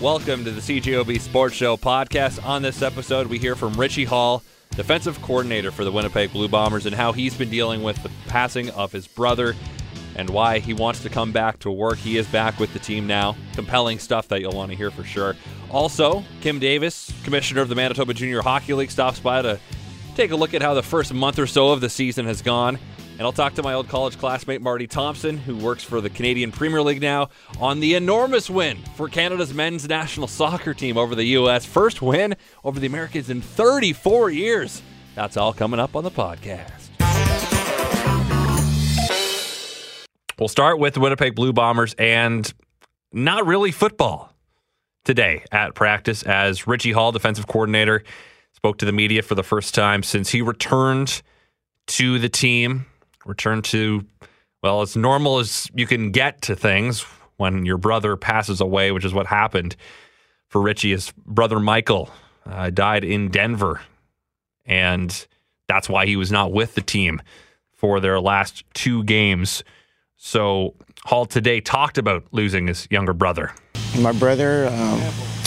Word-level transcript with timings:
Welcome 0.00 0.46
to 0.46 0.50
the 0.50 0.62
CJOB 0.62 1.20
Sports 1.20 1.54
Show 1.54 1.76
podcast. 1.76 2.42
On 2.42 2.62
this 2.62 2.80
episode, 2.80 3.26
we 3.26 3.38
hear 3.38 3.54
from 3.54 3.74
Richie 3.74 4.06
Hall, 4.06 4.42
defensive 4.74 5.20
coordinator 5.20 5.70
for 5.70 5.84
the 5.84 5.92
Winnipeg 5.92 6.32
Blue 6.32 6.48
Bombers, 6.48 6.86
and 6.86 6.94
how 6.96 7.12
he's 7.12 7.36
been 7.36 7.50
dealing 7.50 7.82
with 7.82 8.02
the 8.02 8.10
passing 8.26 8.70
of 8.70 8.92
his 8.92 9.06
brother 9.06 9.54
and 10.16 10.30
why 10.30 10.58
he 10.58 10.72
wants 10.72 11.02
to 11.02 11.10
come 11.10 11.32
back 11.32 11.58
to 11.58 11.70
work. 11.70 11.98
He 11.98 12.16
is 12.16 12.26
back 12.28 12.58
with 12.58 12.72
the 12.72 12.78
team 12.78 13.06
now. 13.06 13.36
Compelling 13.52 13.98
stuff 13.98 14.28
that 14.28 14.40
you'll 14.40 14.54
want 14.54 14.70
to 14.70 14.76
hear 14.76 14.90
for 14.90 15.04
sure. 15.04 15.36
Also, 15.70 16.24
Kim 16.40 16.58
Davis, 16.60 17.12
commissioner 17.22 17.60
of 17.60 17.68
the 17.68 17.74
Manitoba 17.74 18.14
Junior 18.14 18.40
Hockey 18.40 18.72
League, 18.72 18.90
stops 18.90 19.20
by 19.20 19.42
to 19.42 19.60
take 20.14 20.30
a 20.30 20.36
look 20.36 20.54
at 20.54 20.62
how 20.62 20.72
the 20.72 20.82
first 20.82 21.12
month 21.12 21.38
or 21.38 21.46
so 21.46 21.72
of 21.72 21.82
the 21.82 21.90
season 21.90 22.24
has 22.24 22.40
gone. 22.40 22.78
And 23.20 23.26
I'll 23.26 23.32
talk 23.32 23.52
to 23.56 23.62
my 23.62 23.74
old 23.74 23.86
college 23.86 24.16
classmate 24.16 24.62
Marty 24.62 24.86
Thompson, 24.86 25.36
who 25.36 25.54
works 25.54 25.84
for 25.84 26.00
the 26.00 26.08
Canadian 26.08 26.50
Premier 26.50 26.80
League 26.80 27.02
now, 27.02 27.28
on 27.60 27.78
the 27.80 27.94
enormous 27.94 28.48
win 28.48 28.78
for 28.96 29.10
Canada's 29.10 29.52
men's 29.52 29.86
national 29.86 30.26
soccer 30.26 30.72
team 30.72 30.96
over 30.96 31.14
the 31.14 31.24
U.S. 31.24 31.66
First 31.66 32.00
win 32.00 32.34
over 32.64 32.80
the 32.80 32.86
Americans 32.86 33.28
in 33.28 33.42
34 33.42 34.30
years. 34.30 34.80
That's 35.16 35.36
all 35.36 35.52
coming 35.52 35.78
up 35.78 35.94
on 35.94 36.02
the 36.02 36.10
podcast. 36.10 36.88
We'll 40.38 40.48
start 40.48 40.78
with 40.78 40.94
the 40.94 41.00
Winnipeg 41.00 41.34
Blue 41.34 41.52
Bombers 41.52 41.92
and 41.98 42.50
not 43.12 43.46
really 43.46 43.70
football 43.70 44.32
today 45.04 45.44
at 45.52 45.74
practice 45.74 46.22
as 46.22 46.66
Richie 46.66 46.92
Hall, 46.92 47.12
defensive 47.12 47.46
coordinator, 47.46 48.02
spoke 48.54 48.78
to 48.78 48.86
the 48.86 48.92
media 48.92 49.20
for 49.20 49.34
the 49.34 49.42
first 49.42 49.74
time 49.74 50.02
since 50.02 50.30
he 50.30 50.40
returned 50.40 51.20
to 51.88 52.18
the 52.18 52.30
team 52.30 52.86
return 53.24 53.62
to, 53.62 54.04
well, 54.62 54.82
as 54.82 54.96
normal 54.96 55.38
as 55.38 55.68
you 55.74 55.86
can 55.86 56.10
get 56.10 56.42
to 56.42 56.56
things 56.56 57.04
when 57.36 57.64
your 57.64 57.78
brother 57.78 58.16
passes 58.16 58.60
away, 58.60 58.92
which 58.92 59.04
is 59.04 59.14
what 59.14 59.26
happened 59.26 59.76
for 60.48 60.60
Richie. 60.60 60.90
His 60.90 61.12
brother 61.26 61.58
Michael 61.60 62.10
uh, 62.46 62.70
died 62.70 63.04
in 63.04 63.30
Denver, 63.30 63.80
and 64.66 65.26
that's 65.68 65.88
why 65.88 66.06
he 66.06 66.16
was 66.16 66.30
not 66.30 66.52
with 66.52 66.74
the 66.74 66.82
team 66.82 67.22
for 67.72 68.00
their 68.00 68.20
last 68.20 68.64
two 68.74 69.02
games. 69.04 69.64
So 70.16 70.74
Hall 71.04 71.24
today 71.24 71.60
talked 71.60 71.96
about 71.96 72.24
losing 72.32 72.66
his 72.66 72.86
younger 72.90 73.14
brother. 73.14 73.52
My 73.98 74.12
brother, 74.12 74.66
um, 74.66 75.00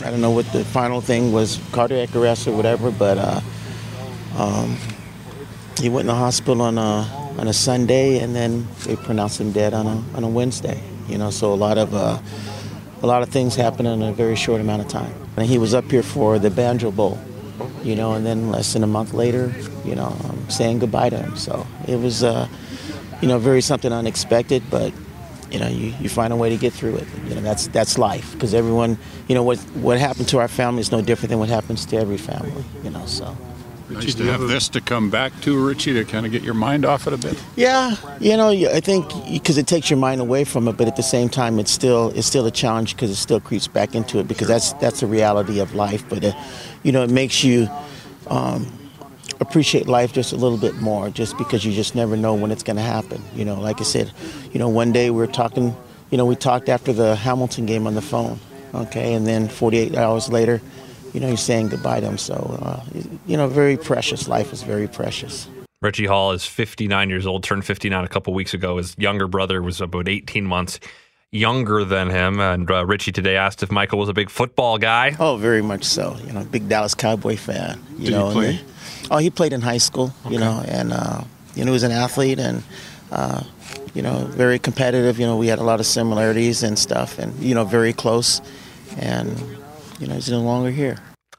I 0.03 0.09
don't 0.09 0.21
know 0.21 0.31
what 0.31 0.51
the 0.51 0.65
final 0.65 0.99
thing 0.99 1.31
was, 1.31 1.59
cardiac 1.71 2.15
arrest 2.15 2.47
or 2.47 2.55
whatever, 2.55 2.89
but 2.89 3.17
uh, 3.19 3.41
um, 4.35 4.77
he 5.79 5.89
went 5.89 6.01
in 6.01 6.07
the 6.07 6.15
hospital 6.15 6.61
on 6.63 6.77
a 6.77 7.22
on 7.37 7.47
a 7.47 7.53
Sunday, 7.53 8.19
and 8.19 8.35
then 8.35 8.67
they 8.85 8.95
pronounced 8.95 9.39
him 9.39 9.51
dead 9.51 9.73
on 9.73 9.87
a 9.87 10.03
on 10.15 10.23
a 10.23 10.29
Wednesday. 10.29 10.81
You 11.07 11.17
know, 11.17 11.29
so 11.29 11.53
a 11.53 11.55
lot 11.55 11.77
of 11.77 11.93
uh, 11.93 12.19
a 13.01 13.07
lot 13.07 13.21
of 13.21 13.29
things 13.29 13.55
happened 13.55 13.87
in 13.87 14.01
a 14.01 14.13
very 14.13 14.35
short 14.35 14.61
amount 14.61 14.81
of 14.81 14.87
time. 14.87 15.13
And 15.35 15.45
he 15.45 15.57
was 15.57 15.73
up 15.73 15.89
here 15.91 16.03
for 16.03 16.39
the 16.39 16.49
Banjo 16.49 16.91
Bowl, 16.91 17.19
you 17.83 17.95
know, 17.95 18.13
and 18.13 18.25
then 18.25 18.49
less 18.49 18.73
than 18.73 18.83
a 18.83 18.87
month 18.87 19.13
later, 19.13 19.53
you 19.83 19.95
know, 19.95 20.15
um, 20.23 20.49
saying 20.49 20.79
goodbye 20.79 21.09
to 21.09 21.17
him. 21.17 21.35
So 21.35 21.67
it 21.87 21.97
was, 21.97 22.23
uh, 22.23 22.47
you 23.21 23.27
know, 23.27 23.39
very 23.39 23.61
something 23.61 23.91
unexpected, 23.91 24.63
but 24.69 24.93
you 25.51 25.59
know, 25.59 25.67
you, 25.67 25.93
you 25.99 26.09
find 26.09 26.33
a 26.33 26.35
way 26.35 26.49
to 26.49 26.57
get 26.57 26.73
through 26.73 26.95
it. 26.95 27.07
You 27.27 27.35
know, 27.35 27.41
that's 27.41 27.67
that's 27.67 27.97
life 27.97 28.31
because 28.33 28.53
everyone, 28.53 28.97
you 29.27 29.35
know, 29.35 29.43
what 29.43 29.59
what 29.75 29.99
happened 29.99 30.29
to 30.29 30.39
our 30.39 30.47
family 30.47 30.81
is 30.81 30.91
no 30.91 31.01
different 31.01 31.29
than 31.29 31.39
what 31.39 31.49
happens 31.49 31.85
to 31.87 31.97
every 31.97 32.17
family. 32.17 32.63
You 32.83 32.89
know, 32.89 33.05
so. 33.05 33.35
Nice 33.89 34.15
to 34.15 34.23
have 34.23 34.41
this 34.41 34.69
to 34.69 34.81
come 34.81 35.09
back 35.09 35.33
to, 35.41 35.63
Richie, 35.63 35.93
to 35.93 36.05
kind 36.05 36.25
of 36.25 36.31
get 36.31 36.41
your 36.41 36.53
mind 36.53 36.85
off 36.85 37.05
it 37.05 37.13
a 37.13 37.17
bit. 37.17 37.41
Yeah, 37.55 37.95
you 38.19 38.37
know, 38.37 38.49
I 38.49 38.79
think 38.79 39.07
because 39.29 39.57
it 39.57 39.67
takes 39.67 39.89
your 39.89 39.99
mind 39.99 40.21
away 40.21 40.45
from 40.45 40.67
it, 40.67 40.77
but 40.77 40.87
at 40.87 40.95
the 40.95 41.03
same 41.03 41.29
time, 41.29 41.59
it's 41.59 41.71
still 41.71 42.09
it's 42.15 42.27
still 42.27 42.45
a 42.45 42.51
challenge 42.51 42.95
because 42.95 43.11
it 43.11 43.15
still 43.15 43.39
creeps 43.39 43.67
back 43.67 43.93
into 43.93 44.19
it 44.19 44.27
because 44.27 44.47
that's 44.47 44.73
that's 44.73 45.01
the 45.01 45.07
reality 45.07 45.59
of 45.59 45.75
life. 45.75 46.07
But 46.07 46.23
uh, 46.23 46.33
you 46.83 46.91
know, 46.91 47.03
it 47.03 47.11
makes 47.11 47.43
you. 47.43 47.69
Um, 48.27 48.71
appreciate 49.39 49.87
life 49.87 50.13
just 50.13 50.31
a 50.31 50.37
little 50.37 50.57
bit 50.57 50.75
more 50.75 51.09
just 51.09 51.37
because 51.37 51.65
you 51.65 51.73
just 51.73 51.95
never 51.95 52.15
know 52.15 52.33
when 52.33 52.49
it's 52.51 52.63
going 52.63 52.77
to 52.77 52.83
happen 52.83 53.21
you 53.35 53.43
know 53.43 53.59
like 53.59 53.81
i 53.81 53.83
said 53.83 54.09
you 54.53 54.59
know 54.59 54.69
one 54.69 54.93
day 54.93 55.09
we 55.09 55.17
were 55.17 55.27
talking 55.27 55.75
you 56.11 56.17
know 56.17 56.25
we 56.25 56.35
talked 56.35 56.69
after 56.69 56.93
the 56.93 57.15
hamilton 57.15 57.65
game 57.65 57.85
on 57.85 57.93
the 57.93 58.01
phone 58.01 58.39
okay 58.73 59.13
and 59.13 59.27
then 59.27 59.49
48 59.49 59.95
hours 59.95 60.29
later 60.29 60.61
you 61.13 61.19
know, 61.19 61.29
he's 61.29 61.41
saying 61.41 61.69
goodbye 61.69 61.99
to 61.99 62.07
him. 62.07 62.17
So, 62.17 62.57
uh, 62.61 62.83
you 63.25 63.37
know, 63.37 63.47
very 63.47 63.77
precious. 63.77 64.27
Life 64.27 64.51
is 64.51 64.63
very 64.63 64.87
precious. 64.87 65.47
Richie 65.81 66.05
Hall 66.05 66.31
is 66.31 66.45
59 66.45 67.09
years 67.09 67.25
old, 67.25 67.43
turned 67.43 67.65
59 67.65 68.03
a 68.03 68.07
couple 68.07 68.33
weeks 68.33 68.53
ago. 68.53 68.77
His 68.77 68.95
younger 68.97 69.27
brother 69.27 69.61
was 69.61 69.81
about 69.81 70.07
18 70.07 70.45
months 70.45 70.79
younger 71.31 71.83
than 71.83 72.09
him. 72.09 72.39
And 72.39 72.69
uh, 72.71 72.85
Richie 72.85 73.11
today 73.11 73.35
asked 73.35 73.63
if 73.63 73.71
Michael 73.71 73.99
was 73.99 74.07
a 74.07 74.13
big 74.13 74.29
football 74.29 74.77
guy. 74.77 75.15
Oh, 75.19 75.35
very 75.35 75.61
much 75.61 75.83
so. 75.83 76.15
You 76.25 76.33
know, 76.33 76.43
big 76.45 76.69
Dallas 76.69 76.95
Cowboy 76.95 77.35
fan. 77.35 77.83
You 77.97 78.05
Did 78.05 78.11
know, 78.11 78.27
he 78.29 78.33
play? 78.33 78.59
oh, 79.11 79.17
he 79.17 79.29
played 79.29 79.51
in 79.51 79.61
high 79.61 79.77
school. 79.77 80.13
Okay. 80.25 80.35
You 80.35 80.39
know, 80.39 80.63
and 80.67 80.93
uh, 80.93 81.23
you 81.55 81.65
know, 81.65 81.71
he 81.71 81.73
was 81.73 81.83
an 81.83 81.91
athlete 81.91 82.39
and. 82.39 82.63
Uh, 83.11 83.43
you 83.93 84.01
know, 84.01 84.25
very 84.31 84.57
competitive. 84.57 85.19
You 85.19 85.27
know, 85.27 85.37
we 85.37 85.45
had 85.45 85.59
a 85.59 85.63
lot 85.63 85.79
of 85.79 85.85
similarities 85.85 86.63
and 86.63 86.79
stuff, 86.79 87.19
and 87.19 87.37
you 87.39 87.53
know, 87.53 87.63
very 87.63 87.93
close. 87.93 88.41
And 88.97 89.39
you 90.03 90.09
know, 90.09 90.15
he's 90.15 90.29
no 90.29 90.41
longer 90.41 90.69
here. 90.69 90.97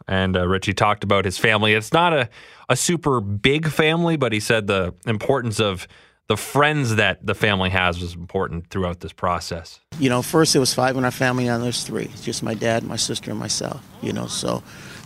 And 0.09 0.39
uh, 0.39 0.49
Richie 0.49 0.73
talked 0.73 1.05
about 1.05 1.27
his 1.27 1.37
family. 1.37 1.75
It's 1.75 1.93
not 1.93 2.15
a, 2.15 2.31
a 2.71 2.77
super 2.77 3.21
big 3.21 3.69
family, 3.69 4.17
but 4.17 4.33
he 4.33 4.41
said 4.41 4.67
the 4.67 4.95
importance 5.07 5.61
of 5.61 5.87
the 6.29 6.37
friends 6.39 6.97
that 6.97 7.27
the 7.27 7.35
family 7.35 7.69
has 7.69 8.01
was 8.01 8.15
important 8.15 8.71
throughout 8.71 9.01
this 9.01 9.13
process. 9.13 9.81
You 9.99 10.09
know, 10.09 10.23
first 10.23 10.57
it 10.57 10.61
was 10.61 10.73
five 10.73 10.97
in 10.97 11.05
our 11.05 11.11
family, 11.11 11.45
now 11.45 11.59
there's 11.59 11.85
three. 11.85 12.05
It's 12.05 12.25
just 12.25 12.43
my 12.43 12.55
dad, 12.55 12.85
my 12.85 12.97
sister, 12.97 13.31
and 13.31 13.39
myself. 13.39 13.87
You 14.01 14.15
know, 14.15 14.29
so 14.29 14.63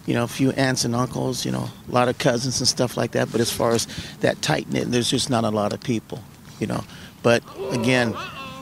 you 0.07 0.15
know, 0.15 0.23
a 0.23 0.29
few 0.29 0.53
aunts 0.53 0.85
and 0.85 0.95
uncles, 0.95 1.45
you 1.45 1.51
know, 1.51 1.69
a 1.89 1.93
lot 1.93 2.09
of 2.09 2.17
cousins 2.19 2.61
and 2.61 2.69
stuff 2.69 2.97
like 2.97 3.11
that. 3.11 3.33
But 3.33 3.41
as 3.41 3.53
far 3.53 3.73
as 3.73 3.89
that 4.21 4.41
tight 4.41 4.71
knit, 4.71 4.93
there's 4.93 5.11
just 5.11 5.31
not 5.31 5.43
a 5.43 5.51
lot 5.51 5.73
of 5.73 5.81
people, 5.81 6.23
you 6.61 6.69
know. 6.69 6.85
But 7.25 7.43
again, 7.73 8.15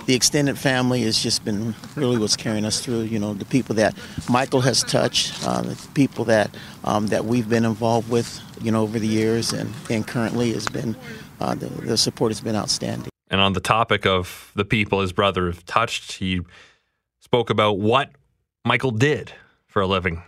the 0.06 0.14
extended 0.14 0.56
family 0.56 1.02
has 1.02 1.20
just 1.20 1.44
been 1.44 1.74
really 1.96 2.16
what's 2.16 2.36
carrying 2.36 2.64
us 2.64 2.80
through. 2.80 3.02
You 3.02 3.18
know, 3.18 3.34
the 3.34 3.44
people 3.44 3.74
that 3.74 3.94
Michael 4.30 4.60
has 4.62 4.82
touched, 4.82 5.46
uh, 5.46 5.62
the 5.62 5.88
people 5.94 6.24
that 6.26 6.56
um, 6.84 7.08
that 7.08 7.24
we've 7.24 7.48
been 7.48 7.64
involved 7.64 8.08
with, 8.08 8.40
you 8.62 8.70
know, 8.70 8.82
over 8.82 8.98
the 8.98 9.06
years, 9.06 9.52
and 9.52 9.72
and 9.90 10.06
currently 10.06 10.52
has 10.52 10.66
been 10.68 10.96
uh, 11.40 11.54
the, 11.54 11.66
the 11.66 11.96
support 11.98 12.30
has 12.30 12.40
been 12.40 12.56
outstanding. 12.56 13.10
And 13.28 13.40
on 13.40 13.52
the 13.52 13.60
topic 13.60 14.06
of 14.06 14.52
the 14.54 14.64
people 14.64 15.00
his 15.00 15.12
brother 15.12 15.52
touched, 15.52 16.12
he 16.12 16.40
spoke 17.18 17.50
about 17.50 17.78
what 17.78 18.10
Michael 18.64 18.92
did 18.92 19.32
for 19.66 19.82
a 19.82 19.86
living. 19.86 20.22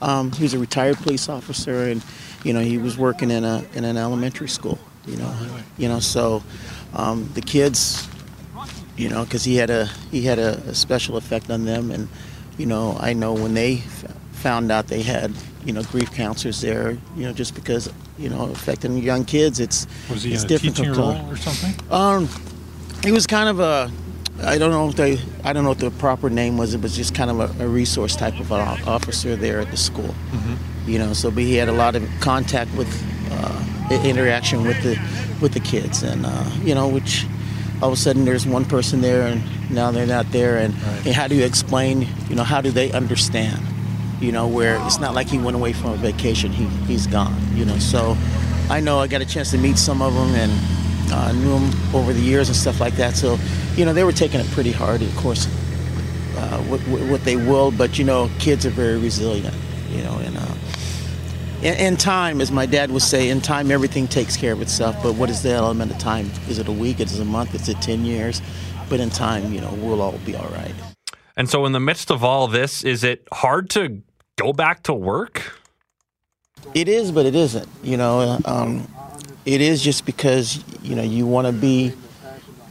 Um, 0.00 0.30
he 0.32 0.44
was 0.44 0.54
a 0.54 0.58
retired 0.58 0.96
police 0.98 1.28
officer, 1.28 1.88
and 1.88 2.04
you 2.44 2.52
know 2.52 2.60
he 2.60 2.78
was 2.78 2.96
working 2.96 3.32
in 3.32 3.42
a 3.42 3.64
in 3.74 3.84
an 3.84 3.96
elementary 3.96 4.48
school. 4.48 4.78
You 5.06 5.16
know, 5.16 5.36
you 5.76 5.88
know, 5.88 5.98
so 5.98 6.42
um, 6.94 7.28
the 7.34 7.42
kids 7.42 8.08
you 8.96 9.08
know, 9.08 9.24
because 9.24 9.44
he 9.44 9.56
had 9.56 9.70
a 9.70 9.86
he 10.10 10.22
had 10.22 10.38
a, 10.38 10.58
a, 10.68 10.74
special 10.74 11.16
effect 11.16 11.50
on 11.50 11.64
them, 11.64 11.90
and 11.90 12.08
you 12.58 12.66
know, 12.66 12.96
I 13.00 13.12
know 13.12 13.32
when 13.32 13.54
they 13.54 13.78
f- 13.78 14.16
found 14.32 14.70
out 14.70 14.88
they 14.88 15.02
had 15.02 15.32
you 15.64 15.72
know 15.72 15.82
grief 15.82 16.12
counselors 16.12 16.60
there, 16.60 16.96
you 17.16 17.24
know, 17.24 17.32
just 17.32 17.54
because 17.54 17.92
you 18.18 18.28
know 18.28 18.50
affecting 18.50 18.98
young 18.98 19.24
kids, 19.24 19.60
it's 19.60 19.86
was 20.08 20.22
he 20.22 20.32
it's 20.32 20.44
in 20.44 20.52
a 20.52 20.58
teaching 20.58 20.92
role 20.92 21.16
or 21.28 21.36
something? 21.36 21.74
Um, 21.90 22.28
he 23.02 23.10
was 23.10 23.26
kind 23.26 23.48
of 23.48 23.60
a 23.60 23.90
I 24.42 24.58
don't 24.58 24.70
know 24.70 24.88
if 24.88 24.96
they 24.96 25.18
I 25.42 25.52
don't 25.52 25.64
know 25.64 25.70
what 25.70 25.78
the 25.78 25.90
proper 25.90 26.30
name 26.30 26.56
was. 26.56 26.74
It 26.74 26.80
was 26.80 26.96
just 26.96 27.14
kind 27.14 27.30
of 27.30 27.40
a, 27.40 27.64
a 27.64 27.68
resource 27.68 28.16
type 28.16 28.38
of 28.40 28.52
officer 28.52 29.36
there 29.36 29.60
at 29.60 29.70
the 29.70 29.76
school. 29.76 30.14
Mm-hmm. 30.32 30.90
You 30.90 30.98
know, 30.98 31.12
so 31.12 31.30
but 31.30 31.42
he 31.42 31.54
had 31.54 31.68
a 31.68 31.72
lot 31.72 31.96
of 31.96 32.08
contact 32.20 32.72
with 32.74 32.88
uh, 33.32 34.00
interaction 34.04 34.64
with 34.64 34.82
the 34.82 35.00
with 35.40 35.52
the 35.52 35.60
kids, 35.60 36.02
and 36.02 36.26
uh, 36.26 36.50
you 36.62 36.74
know, 36.74 36.88
which 36.88 37.26
all 37.82 37.88
of 37.88 37.94
a 37.94 37.96
sudden 37.96 38.24
there's 38.24 38.46
one 38.46 38.64
person 38.64 39.00
there 39.00 39.26
and 39.26 39.42
now 39.70 39.90
they're 39.90 40.06
not 40.06 40.30
there. 40.32 40.58
And, 40.58 40.74
right. 40.74 41.06
and 41.06 41.14
how 41.14 41.28
do 41.28 41.34
you 41.34 41.44
explain 41.44 42.06
you 42.28 42.36
know 42.36 42.44
how 42.44 42.60
do 42.60 42.70
they 42.70 42.92
understand 42.92 43.60
you 44.20 44.32
know 44.32 44.46
where 44.46 44.78
it's 44.86 44.98
not 44.98 45.14
like 45.14 45.26
he 45.26 45.38
went 45.38 45.56
away 45.56 45.72
from 45.72 45.92
a 45.92 45.96
vacation 45.96 46.52
he, 46.52 46.66
he's 46.86 47.06
gone 47.06 47.36
you 47.54 47.64
know? 47.64 47.78
So 47.78 48.16
i 48.70 48.80
know 48.80 48.98
i 49.00 49.06
got 49.06 49.20
a 49.20 49.26
chance 49.26 49.50
to 49.50 49.58
meet 49.58 49.76
some 49.76 50.00
of 50.00 50.14
them 50.14 50.34
and 50.34 50.52
uh, 51.12 51.32
knew 51.32 51.58
them 51.58 51.94
over 51.94 52.12
the 52.12 52.20
years 52.20 52.48
and 52.48 52.56
stuff 52.56 52.80
like 52.80 52.94
that. 52.94 53.14
So 53.14 53.38
you 53.76 53.84
know 53.84 53.92
they 53.92 54.04
were 54.04 54.12
taking 54.12 54.40
it 54.40 54.46
pretty 54.48 54.72
hard 54.72 55.02
of 55.02 55.16
course 55.16 55.46
uh, 56.36 56.58
what, 56.62 56.80
what, 56.80 57.24
they 57.24 57.36
will 57.36 57.70
but 57.70 57.98
you 57.98 58.04
know 58.04 58.30
kids 58.38 58.64
are 58.66 58.70
very 58.70 58.98
resilient 58.98 59.54
in, 61.64 61.74
in, 61.74 61.96
time, 61.96 62.40
as 62.40 62.52
my 62.52 62.66
dad 62.66 62.90
would 62.90 63.02
say, 63.02 63.30
in 63.30 63.40
time 63.40 63.70
everything 63.70 64.06
takes 64.06 64.36
care 64.36 64.52
of 64.52 64.60
itself. 64.60 64.96
But 65.02 65.14
what 65.14 65.30
is 65.30 65.42
the 65.42 65.50
element 65.50 65.90
of 65.90 65.98
time? 65.98 66.30
Is 66.48 66.58
it 66.58 66.68
a 66.68 66.72
week? 66.72 67.00
Is 67.00 67.18
it 67.18 67.22
a 67.22 67.24
month? 67.24 67.54
Is 67.54 67.68
it 67.68 67.80
ten 67.80 68.04
years? 68.04 68.42
But 68.88 69.00
in 69.00 69.10
time, 69.10 69.52
you 69.52 69.60
know, 69.60 69.72
we'll 69.80 70.02
all 70.02 70.12
be 70.18 70.36
all 70.36 70.48
right. 70.48 70.74
And 71.36 71.48
so, 71.48 71.64
in 71.66 71.72
the 71.72 71.80
midst 71.80 72.10
of 72.10 72.22
all 72.22 72.46
this, 72.48 72.84
is 72.84 73.02
it 73.02 73.26
hard 73.32 73.70
to 73.70 74.02
go 74.36 74.52
back 74.52 74.82
to 74.84 74.92
work? 74.92 75.58
It 76.74 76.88
is, 76.88 77.10
but 77.10 77.26
it 77.26 77.34
isn't. 77.34 77.68
You 77.82 77.96
know, 77.96 78.38
um, 78.44 78.86
it 79.46 79.60
is 79.60 79.82
just 79.82 80.04
because 80.04 80.62
you 80.82 80.94
know 80.94 81.02
you 81.02 81.26
want 81.26 81.46
to 81.46 81.52
be 81.52 81.94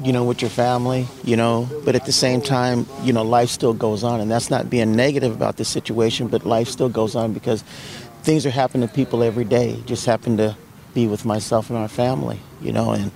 you 0.04 0.12
know, 0.12 0.24
with 0.24 0.42
your 0.42 0.50
family, 0.50 1.08
you 1.24 1.38
know, 1.38 1.70
but 1.86 1.96
at 1.96 2.06
the 2.06 2.12
same 2.12 2.42
time, 2.42 2.86
you 3.04 3.14
know, 3.14 3.24
life 3.24 3.50
still 3.50 3.74
goes 3.74 4.04
on. 4.04 4.20
And 4.20 4.30
that's 4.30 4.50
not 4.50 4.70
being 4.70 4.96
negative 4.96 5.34
about 5.34 5.58
the 5.58 5.66
situation, 5.66 6.28
but 6.28 6.46
life 6.46 6.68
still 6.68 6.90
goes 6.90 7.16
on 7.16 7.32
because 7.32 7.64
things 8.24 8.46
are 8.46 8.50
happening 8.50 8.88
to 8.88 8.94
people 8.94 9.22
every 9.22 9.44
day. 9.44 9.82
Just 9.86 10.06
happen 10.06 10.38
to 10.38 10.56
be 10.94 11.08
with 11.08 11.26
myself 11.26 11.70
and 11.70 11.78
our 11.78 11.88
family, 11.88 12.40
you 12.62 12.72
know, 12.72 12.92
and 12.92 13.12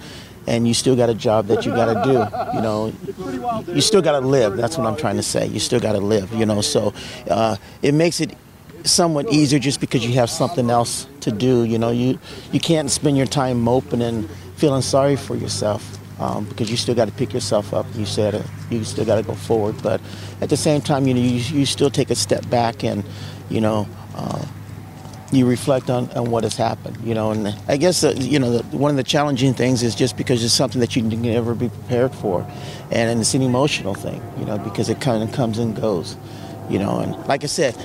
and 0.48 0.66
you 0.66 0.74
still 0.74 0.96
got 0.96 1.10
a 1.10 1.14
job 1.14 1.48
that 1.48 1.66
you 1.66 1.72
got 1.72 1.94
to 1.94 2.04
do. 2.04 2.56
You 2.56 2.62
know, 2.62 2.94
you 3.74 3.82
still 3.82 4.02
got 4.02 4.18
to 4.18 4.26
live. 4.26 4.56
That's 4.56 4.78
what 4.78 4.88
I'm 4.88 4.96
trying 4.96 5.18
to 5.18 5.24
say. 5.24 5.46
You 5.48 5.60
still 5.60 5.82
got 5.82 5.94
to 5.94 6.00
live. 6.00 6.34
You 6.34 6.46
know, 6.46 6.62
so 6.62 6.94
uh, 7.30 7.58
it 7.82 7.94
makes 7.94 8.22
it 8.22 8.36
somewhat 8.84 9.32
easier 9.32 9.60
just 9.60 9.82
because 9.82 10.06
you 10.06 10.14
have 10.14 10.30
something 10.30 10.70
else 10.70 11.08
to 11.22 11.32
do. 11.32 11.64
You 11.66 11.78
know, 11.78 11.92
you 11.92 12.20
you 12.52 12.60
can't 12.60 12.90
spend 12.90 13.18
your 13.18 13.26
time 13.26 13.60
moping 13.60 14.02
and 14.02 14.30
feeling 14.56 14.82
sorry 14.82 15.16
for 15.16 15.36
yourself. 15.36 15.94
Um, 16.20 16.46
because 16.46 16.72
you 16.72 16.78
still 16.78 16.96
got 16.96 17.06
to 17.06 17.14
pick 17.14 17.32
yourself 17.32 17.76
up. 17.76 17.86
You 17.94 18.08
said 18.08 18.44
you 18.72 18.84
still 18.84 19.06
got 19.06 19.18
to 19.18 19.24
go 19.24 19.36
forward, 19.36 19.76
but 19.84 20.02
at 20.42 20.50
the 20.50 20.58
same 20.58 20.82
time, 20.82 21.08
you 21.08 21.14
know, 21.14 21.22
you, 21.22 21.60
you 21.60 21.66
still 21.68 21.92
take 21.92 22.10
a 22.10 22.16
step 22.16 22.50
back 22.50 22.84
and, 22.84 23.04
you 23.52 23.62
know, 23.62 23.88
uh, 24.16 24.44
you 25.32 25.46
reflect 25.46 25.90
on, 25.90 26.10
on 26.12 26.32
what 26.32 26.44
has 26.44 26.56
happened, 26.56 26.98
you 27.04 27.14
know, 27.14 27.32
and 27.32 27.54
I 27.68 27.78
guess, 27.78 28.04
uh, 28.04 28.14
you 28.18 28.40
know, 28.40 28.58
the, 28.58 28.78
one 28.78 28.92
of 28.92 28.98
the 28.98 29.04
challenging 29.04 29.54
things 29.54 29.84
is 29.84 29.94
just 29.94 30.16
because 30.16 30.44
it's 30.44 30.54
something 30.54 30.80
that 30.80 30.96
you 30.96 31.02
can 31.08 31.22
never 31.22 31.54
be 31.54 31.70
prepared 31.70 32.16
for. 32.16 32.42
And, 32.92 33.10
and 33.10 33.20
it's 33.20 33.34
an 33.34 33.42
emotional 33.42 33.94
thing, 33.94 34.22
you 34.38 34.46
know, 34.46 34.58
because 34.58 34.90
it 34.90 35.02
kind 35.02 35.24
of 35.24 35.34
comes 35.34 35.58
and 35.58 35.76
goes, 35.76 36.16
you 36.70 36.80
know, 36.80 37.00
and 37.00 37.14
like 37.28 37.44
I 37.44 37.48
said, 37.48 37.76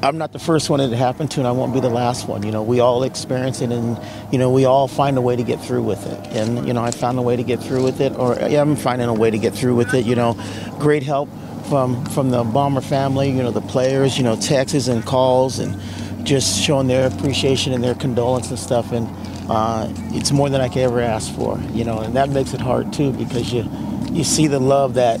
I'm 0.00 0.16
not 0.16 0.32
the 0.32 0.38
first 0.38 0.70
one 0.70 0.78
it 0.78 0.92
happened 0.92 1.32
to, 1.32 1.40
and 1.40 1.48
I 1.48 1.50
won't 1.50 1.74
be 1.74 1.80
the 1.80 1.88
last 1.88 2.28
one. 2.28 2.44
You 2.44 2.52
know, 2.52 2.62
we 2.62 2.78
all 2.78 3.02
experience 3.02 3.60
it, 3.60 3.72
and 3.72 3.98
you 4.32 4.38
know, 4.38 4.50
we 4.50 4.64
all 4.64 4.86
find 4.86 5.18
a 5.18 5.20
way 5.20 5.34
to 5.34 5.42
get 5.42 5.60
through 5.60 5.82
with 5.82 6.06
it. 6.06 6.36
And 6.36 6.66
you 6.68 6.72
know, 6.72 6.84
I 6.84 6.92
found 6.92 7.18
a 7.18 7.22
way 7.22 7.34
to 7.34 7.42
get 7.42 7.60
through 7.60 7.82
with 7.82 8.00
it, 8.00 8.14
or 8.16 8.36
yeah, 8.48 8.60
I'm 8.60 8.76
finding 8.76 9.08
a 9.08 9.14
way 9.14 9.30
to 9.30 9.38
get 9.38 9.54
through 9.54 9.74
with 9.74 9.94
it. 9.94 10.06
You 10.06 10.14
know, 10.14 10.40
great 10.78 11.02
help 11.02 11.28
from 11.68 12.04
from 12.06 12.30
the 12.30 12.44
bomber 12.44 12.80
family. 12.80 13.28
You 13.28 13.42
know, 13.42 13.50
the 13.50 13.60
players. 13.60 14.16
You 14.16 14.22
know, 14.22 14.36
texts 14.36 14.86
and 14.86 15.04
calls, 15.04 15.58
and 15.58 15.74
just 16.24 16.62
showing 16.62 16.86
their 16.86 17.08
appreciation 17.08 17.72
and 17.72 17.82
their 17.82 17.94
condolence 17.94 18.50
and 18.50 18.58
stuff. 18.58 18.92
And 18.92 19.08
uh, 19.50 19.88
it's 20.10 20.32
more 20.32 20.48
than 20.50 20.60
I 20.60 20.68
could 20.68 20.82
ever 20.82 21.00
ask 21.00 21.34
for. 21.34 21.58
You 21.72 21.84
know, 21.84 22.00
and 22.00 22.14
that 22.16 22.30
makes 22.30 22.54
it 22.54 22.60
hard 22.60 22.92
too 22.92 23.12
because 23.12 23.52
you 23.52 23.68
you 24.12 24.24
see 24.24 24.46
the 24.46 24.60
love 24.60 24.94
that 24.94 25.20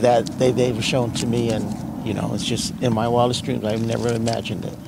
that 0.00 0.26
they 0.38 0.52
they've 0.52 0.82
shown 0.84 1.12
to 1.14 1.26
me 1.26 1.50
and 1.50 1.64
you 2.06 2.14
know, 2.14 2.32
it's 2.32 2.44
just 2.44 2.80
in 2.82 2.94
my 2.94 3.06
wildest 3.06 3.44
dreams. 3.44 3.64
I've 3.64 3.84
never 3.84 4.08
imagined 4.08 4.64
it. 4.64 4.87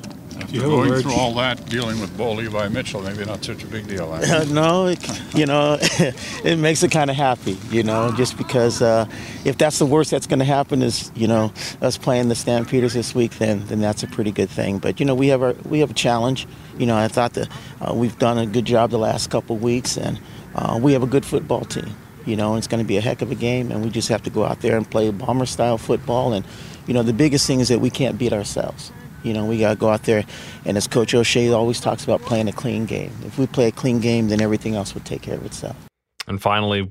After 0.56 0.69
going 0.69 1.02
through 1.02 1.12
all 1.12 1.35
that, 1.35 1.64
dealing 1.67 2.00
with 2.00 2.17
Bo 2.17 2.32
Levi 2.32 2.69
Mitchell, 2.69 3.00
maybe 3.02 3.25
not 3.25 3.44
such 3.44 3.62
a 3.62 3.67
big 3.67 3.87
deal. 3.87 4.06
no, 4.52 4.87
it, 4.87 5.35
you 5.35 5.47
know, 5.47 5.79
it 5.81 6.58
makes 6.58 6.82
it 6.82 6.91
kind 6.91 7.11
of 7.11 7.17
happy, 7.17 7.56
you 7.70 7.82
know, 7.82 8.12
just 8.17 8.37
because 8.37 8.82
uh, 8.82 9.06
if 9.44 9.58
that's 9.58 9.79
the 9.79 9.87
worst 9.87 10.11
that's 10.11 10.26
going 10.26 10.38
to 10.41 10.44
happen 10.44 10.82
is, 10.82 11.12
you 11.14 11.29
know, 11.29 11.52
us 11.81 11.97
playing 11.97 12.29
the 12.29 12.35
Stampeders 12.35 12.94
this 12.94 13.14
week, 13.14 13.38
then 13.38 13.64
then 13.67 13.81
that's 13.81 14.02
a 14.02 14.06
pretty 14.08 14.32
good 14.32 14.50
thing. 14.50 14.79
But 14.79 15.00
you 15.00 15.06
know, 15.06 15.14
we 15.14 15.29
have 15.29 15.43
our 15.43 15.55
we 15.69 15.81
have 15.81 15.91
a 15.91 15.94
challenge. 15.94 16.47
You 16.79 16.87
know, 16.87 16.97
I 16.97 17.08
thought 17.08 17.35
that 17.35 17.49
uh, 17.81 17.94
we've 17.94 18.19
done 18.19 18.38
a 18.38 18.47
good 18.47 18.64
job 18.64 18.91
the 18.91 18.99
last 18.99 19.31
couple 19.31 19.56
weeks, 19.56 19.97
and 19.97 20.20
uh, 20.55 20.79
we 20.82 20.93
have 20.93 21.02
a 21.02 21.06
good 21.06 21.25
football 21.25 21.64
team. 21.64 21.94
You 22.26 22.37
know, 22.37 22.56
it's 22.56 22.67
going 22.67 22.82
to 22.82 22.87
be 22.87 22.97
a 22.97 23.00
heck 23.00 23.23
of 23.23 23.31
a 23.31 23.35
game, 23.35 23.70
and 23.70 23.82
we 23.82 23.91
just 23.91 24.08
have 24.08 24.23
to 24.25 24.31
go 24.31 24.44
out 24.44 24.61
there 24.61 24.76
and 24.76 24.88
play 24.91 25.11
bomber 25.11 25.47
style 25.47 25.79
football 25.79 26.32
and 26.32 26.44
you 26.91 26.94
know, 26.94 27.05
the 27.05 27.12
biggest 27.12 27.47
thing 27.47 27.61
is 27.61 27.69
that 27.69 27.81
we 27.81 27.88
can't 27.88 28.19
beat 28.19 28.32
ourselves. 28.32 28.91
You 29.22 29.34
know, 29.34 29.44
we 29.44 29.58
got 29.58 29.70
to 29.70 29.76
go 29.76 29.88
out 29.88 30.05
there, 30.05 30.25
and 30.64 30.76
as 30.76 30.87
Coach 30.87 31.14
O'Shea 31.14 31.50
always 31.52 31.81
talks 31.81 32.05
about, 32.05 32.22
playing 32.22 32.49
a 32.49 32.52
clean 32.52 32.87
game. 32.87 33.12
If 33.25 33.38
we 33.38 33.46
play 33.46 33.69
a 33.69 33.72
clean 33.72 34.00
game, 34.00 34.28
then 34.28 34.40
everything 34.40 34.75
else 34.75 34.94
would 34.94 35.05
take 35.05 35.22
care 35.22 35.34
of 35.34 35.44
itself. 35.44 35.76
And 36.26 36.40
finally, 36.40 36.90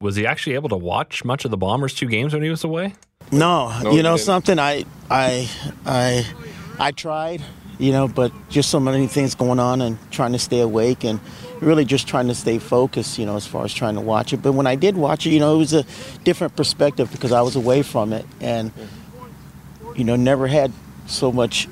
was 0.00 0.16
he 0.16 0.26
actually 0.26 0.54
able 0.54 0.68
to 0.70 0.76
watch 0.76 1.24
much 1.24 1.44
of 1.44 1.50
the 1.50 1.56
Bombers' 1.56 1.94
two 1.94 2.06
games 2.06 2.34
when 2.34 2.42
he 2.42 2.50
was 2.50 2.64
away? 2.64 2.94
No, 3.32 3.80
no 3.80 3.92
you 3.92 4.02
know 4.02 4.16
something. 4.16 4.58
I, 4.58 4.84
I, 5.10 5.48
I, 5.86 6.26
I 6.78 6.90
tried. 6.90 7.42
You 7.76 7.90
know, 7.90 8.06
but 8.06 8.30
just 8.50 8.70
so 8.70 8.78
many 8.78 9.08
things 9.08 9.34
going 9.34 9.58
on 9.58 9.80
and 9.80 9.98
trying 10.12 10.30
to 10.30 10.38
stay 10.38 10.60
awake 10.60 11.02
and 11.02 11.18
really 11.60 11.84
just 11.84 12.06
trying 12.06 12.28
to 12.28 12.34
stay 12.34 12.60
focused. 12.60 13.18
You 13.18 13.26
know, 13.26 13.34
as 13.34 13.48
far 13.48 13.64
as 13.64 13.74
trying 13.74 13.96
to 13.96 14.00
watch 14.00 14.32
it. 14.32 14.42
But 14.42 14.52
when 14.52 14.66
I 14.66 14.76
did 14.76 14.96
watch 14.96 15.26
it, 15.26 15.30
you 15.30 15.40
know, 15.40 15.56
it 15.56 15.58
was 15.58 15.72
a 15.72 15.84
different 16.22 16.54
perspective 16.54 17.10
because 17.10 17.32
I 17.32 17.42
was 17.42 17.56
away 17.56 17.82
from 17.82 18.12
it 18.12 18.26
and 18.40 18.70
you 19.96 20.04
know, 20.04 20.16
never 20.16 20.46
had 20.46 20.72
so 21.06 21.32
much 21.32 21.68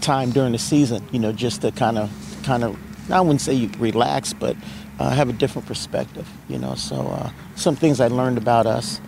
time 0.00 0.30
during 0.30 0.52
the 0.52 0.58
season, 0.58 1.06
you 1.12 1.18
know, 1.18 1.32
just 1.32 1.62
to 1.62 1.70
kind 1.70 1.98
of, 1.98 2.10
kind 2.44 2.64
of, 2.64 2.78
I 3.10 3.20
wouldn't 3.20 3.40
say 3.40 3.54
you 3.54 3.70
relax, 3.78 4.32
but 4.32 4.56
uh, 4.98 5.10
have 5.10 5.28
a 5.28 5.32
different 5.32 5.66
perspective, 5.66 6.28
you 6.48 6.58
know. 6.58 6.74
So 6.74 6.96
uh, 6.96 7.30
some 7.56 7.76
things 7.76 8.00
I 8.00 8.08
learned 8.08 8.38
about 8.38 8.66
us, 8.66 9.00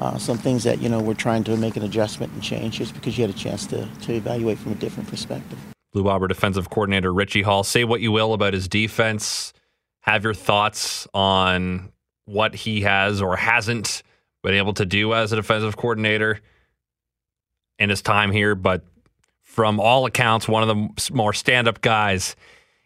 uh, 0.00 0.18
some 0.18 0.38
things 0.38 0.64
that, 0.64 0.80
you 0.80 0.88
know, 0.88 1.00
we're 1.00 1.14
trying 1.14 1.44
to 1.44 1.56
make 1.56 1.76
an 1.76 1.82
adjustment 1.82 2.32
and 2.32 2.42
change 2.42 2.78
just 2.78 2.94
because 2.94 3.16
you 3.16 3.22
had 3.26 3.34
a 3.34 3.38
chance 3.38 3.66
to, 3.66 3.88
to 4.02 4.12
evaluate 4.14 4.58
from 4.58 4.72
a 4.72 4.76
different 4.76 5.08
perspective. 5.08 5.58
Blue 5.92 6.04
Bomber 6.04 6.28
defensive 6.28 6.70
coordinator 6.70 7.12
Richie 7.12 7.42
Hall, 7.42 7.64
say 7.64 7.84
what 7.84 8.00
you 8.00 8.12
will 8.12 8.32
about 8.32 8.54
his 8.54 8.68
defense. 8.68 9.52
Have 10.00 10.24
your 10.24 10.34
thoughts 10.34 11.06
on 11.14 11.92
what 12.24 12.54
he 12.54 12.80
has 12.82 13.20
or 13.20 13.36
hasn't 13.36 14.02
been 14.42 14.54
able 14.54 14.72
to 14.74 14.86
do 14.86 15.12
as 15.14 15.32
a 15.32 15.36
defensive 15.36 15.76
coordinator 15.76 16.40
in 17.78 17.90
his 17.90 18.02
time 18.02 18.32
here, 18.32 18.54
but 18.54 18.84
from 19.52 19.78
all 19.78 20.06
accounts, 20.06 20.48
one 20.48 20.66
of 20.66 20.68
the 20.68 21.12
more 21.12 21.34
stand 21.34 21.68
up 21.68 21.82
guys 21.82 22.36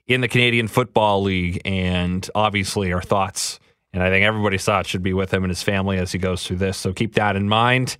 in 0.08 0.20
the 0.20 0.26
Canadian 0.26 0.66
Football 0.66 1.22
League. 1.22 1.62
And 1.64 2.28
obviously, 2.34 2.92
our 2.92 3.00
thoughts, 3.00 3.60
and 3.92 4.02
I 4.02 4.10
think 4.10 4.24
everybody's 4.24 4.64
thoughts 4.64 4.88
should 4.88 5.04
be 5.04 5.12
with 5.12 5.32
him 5.32 5.44
and 5.44 5.50
his 5.50 5.62
family 5.62 5.96
as 5.98 6.10
he 6.10 6.18
goes 6.18 6.44
through 6.44 6.56
this. 6.56 6.76
So 6.76 6.92
keep 6.92 7.14
that 7.14 7.36
in 7.36 7.48
mind. 7.48 7.96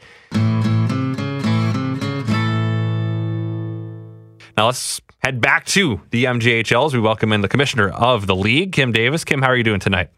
Now 4.56 4.66
let's 4.66 5.00
head 5.18 5.40
back 5.40 5.66
to 5.66 6.00
the 6.10 6.24
MJHL 6.24 6.86
as 6.86 6.94
we 6.94 6.98
welcome 6.98 7.32
in 7.32 7.42
the 7.42 7.48
commissioner 7.48 7.90
of 7.90 8.26
the 8.26 8.34
league, 8.34 8.72
Kim 8.72 8.90
Davis. 8.90 9.22
Kim, 9.24 9.42
how 9.42 9.48
are 9.48 9.56
you 9.56 9.62
doing 9.62 9.80
tonight? 9.80 10.10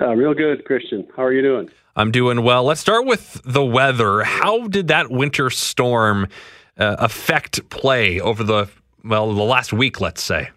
Uh, 0.00 0.14
real 0.14 0.32
good, 0.32 0.64
Christian. 0.64 1.06
How 1.14 1.24
are 1.24 1.34
you 1.34 1.42
doing? 1.42 1.68
I'm 1.96 2.10
doing 2.10 2.42
well. 2.42 2.64
Let's 2.64 2.80
start 2.80 3.04
with 3.04 3.42
the 3.44 3.64
weather. 3.64 4.22
How 4.22 4.68
did 4.68 4.88
that 4.88 5.10
winter 5.10 5.50
storm 5.50 6.28
uh, 6.78 6.96
affect 6.98 7.68
play 7.70 8.20
over 8.20 8.42
the 8.44 8.68
well 9.04 9.32
the 9.32 9.42
last 9.42 9.72
week? 9.72 10.00
Let's 10.00 10.22
say. 10.22 10.50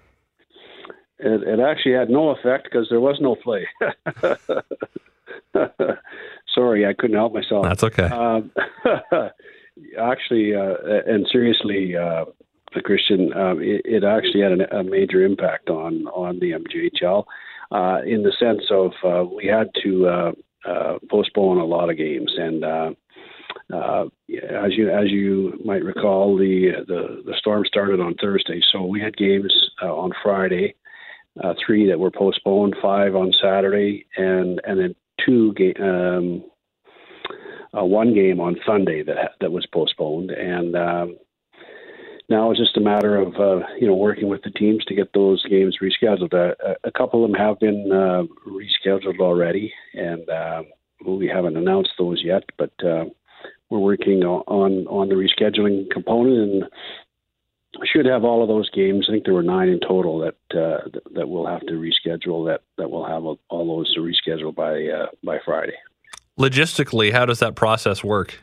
It, 1.20 1.44
it 1.44 1.60
actually 1.60 1.96
had 1.96 2.10
no 2.10 2.30
effect 2.30 2.64
because 2.64 2.88
there 2.90 3.02
was 3.02 3.20
no 3.20 3.36
play. 3.36 3.68
Sorry, 6.56 6.86
I 6.86 6.94
couldn't 6.94 7.18
help 7.18 7.34
myself. 7.34 7.66
That's 7.66 7.84
okay. 7.84 8.06
Um, 8.06 8.52
actually, 10.00 10.56
uh, 10.56 10.76
and 11.06 11.28
seriously, 11.30 11.98
uh, 11.98 12.26
Christian, 12.84 13.34
um, 13.34 13.62
it, 13.62 13.82
it, 13.84 14.04
actually 14.04 14.42
had 14.42 14.62
a 14.72 14.84
major 14.84 15.24
impact 15.24 15.70
on 15.70 16.08
on 16.08 16.40
the 16.40 16.52
MJHL 16.52 17.26
uh, 17.72 18.02
in 18.06 18.24
the 18.24 18.34
sense 18.40 18.64
of 18.72 18.92
uh, 19.04 19.26
we 19.26 19.46
had 19.46 19.70
to 19.84 20.08
uh, 20.08 20.32
uh, 20.66 20.98
postpone 21.10 21.58
a 21.58 21.66
lot 21.66 21.90
of 21.90 21.98
games. 21.98 22.34
And 22.38 22.64
uh, 23.74 24.06
as 24.06 24.76
you 24.76 24.90
as 24.90 25.10
you 25.10 25.60
might 25.64 25.84
recall, 25.84 26.38
the 26.38 26.84
the 26.88 27.24
the 27.26 27.36
storm 27.38 27.64
started 27.66 28.00
on 28.00 28.16
Thursday, 28.16 28.62
so 28.72 28.84
we 28.86 29.00
had 29.00 29.18
games 29.18 29.54
uh, 29.82 29.94
on 29.94 30.12
Friday, 30.24 30.76
uh, 31.44 31.54
three 31.66 31.88
that 31.88 32.00
were 32.00 32.12
postponed, 32.12 32.76
five 32.82 33.16
on 33.16 33.32
Saturday, 33.42 34.06
and 34.18 34.62
and 34.66 34.80
then 34.80 34.96
two 35.26 35.54
game. 35.54 35.74
Um, 35.82 36.44
uh, 37.78 37.86
one 37.86 38.14
game 38.16 38.40
on 38.40 38.58
Sunday 38.66 39.04
that 39.04 39.34
that 39.42 39.52
was 39.52 39.66
postponed, 39.68 40.32
and 40.32 40.76
um, 40.76 41.18
now 42.28 42.50
it's 42.52 42.60
just 42.60 42.78
a 42.78 42.82
matter 42.82 43.18
of 43.18 43.36
uh, 43.36 43.66
you 43.80 43.88
know 43.88 43.96
working 43.96 44.28
with 44.28 44.42
the 44.44 44.52
teams 44.52 44.84
to 44.86 44.96
get 44.96 45.14
those 45.14 45.44
games 45.46 45.78
rescheduled. 45.82 46.34
Uh, 46.34 46.56
a 46.84 46.92
couple 46.92 47.24
of 47.24 47.30
them 47.30 47.40
have 47.40 47.60
been 47.60 47.92
uh, 47.92 48.24
rescheduled 48.50 49.20
already, 49.20 49.72
and 49.94 50.28
uh, 50.30 50.64
we 51.06 51.28
haven't 51.28 51.58
announced 51.58 51.92
those 51.98 52.24
yet. 52.24 52.44
But 52.58 52.72
uh, 52.84 53.06
we're 53.70 53.80
working 53.80 54.24
on 54.24 54.88
on 54.88 55.10
the 55.10 55.16
rescheduling 55.16 55.90
component, 55.92 56.52
and 56.52 56.64
should 57.86 58.06
have 58.06 58.24
all 58.24 58.42
of 58.42 58.48
those 58.48 58.70
games. 58.72 59.08
I 59.10 59.14
think 59.14 59.26
there 59.26 59.34
were 59.34 59.44
nine 59.44 59.70
in 59.70 59.80
total 59.80 60.20
that 60.20 60.60
uh, 60.60 60.90
that 61.14 61.30
we'll 61.30 61.48
have 61.48 61.62
to 61.68 61.74
reschedule. 61.74 62.48
That 62.48 62.62
that 62.78 62.90
we'll 62.90 63.06
have 63.06 63.24
all 63.24 63.78
those 63.78 63.94
to 63.94 64.02
reschedule 64.02 64.54
by 64.54 64.86
uh, 64.86 65.08
by 65.24 65.40
Friday. 65.46 65.76
Logistically, 66.40 67.12
how 67.12 67.26
does 67.26 67.40
that 67.40 67.56
process 67.56 68.04
work? 68.04 68.40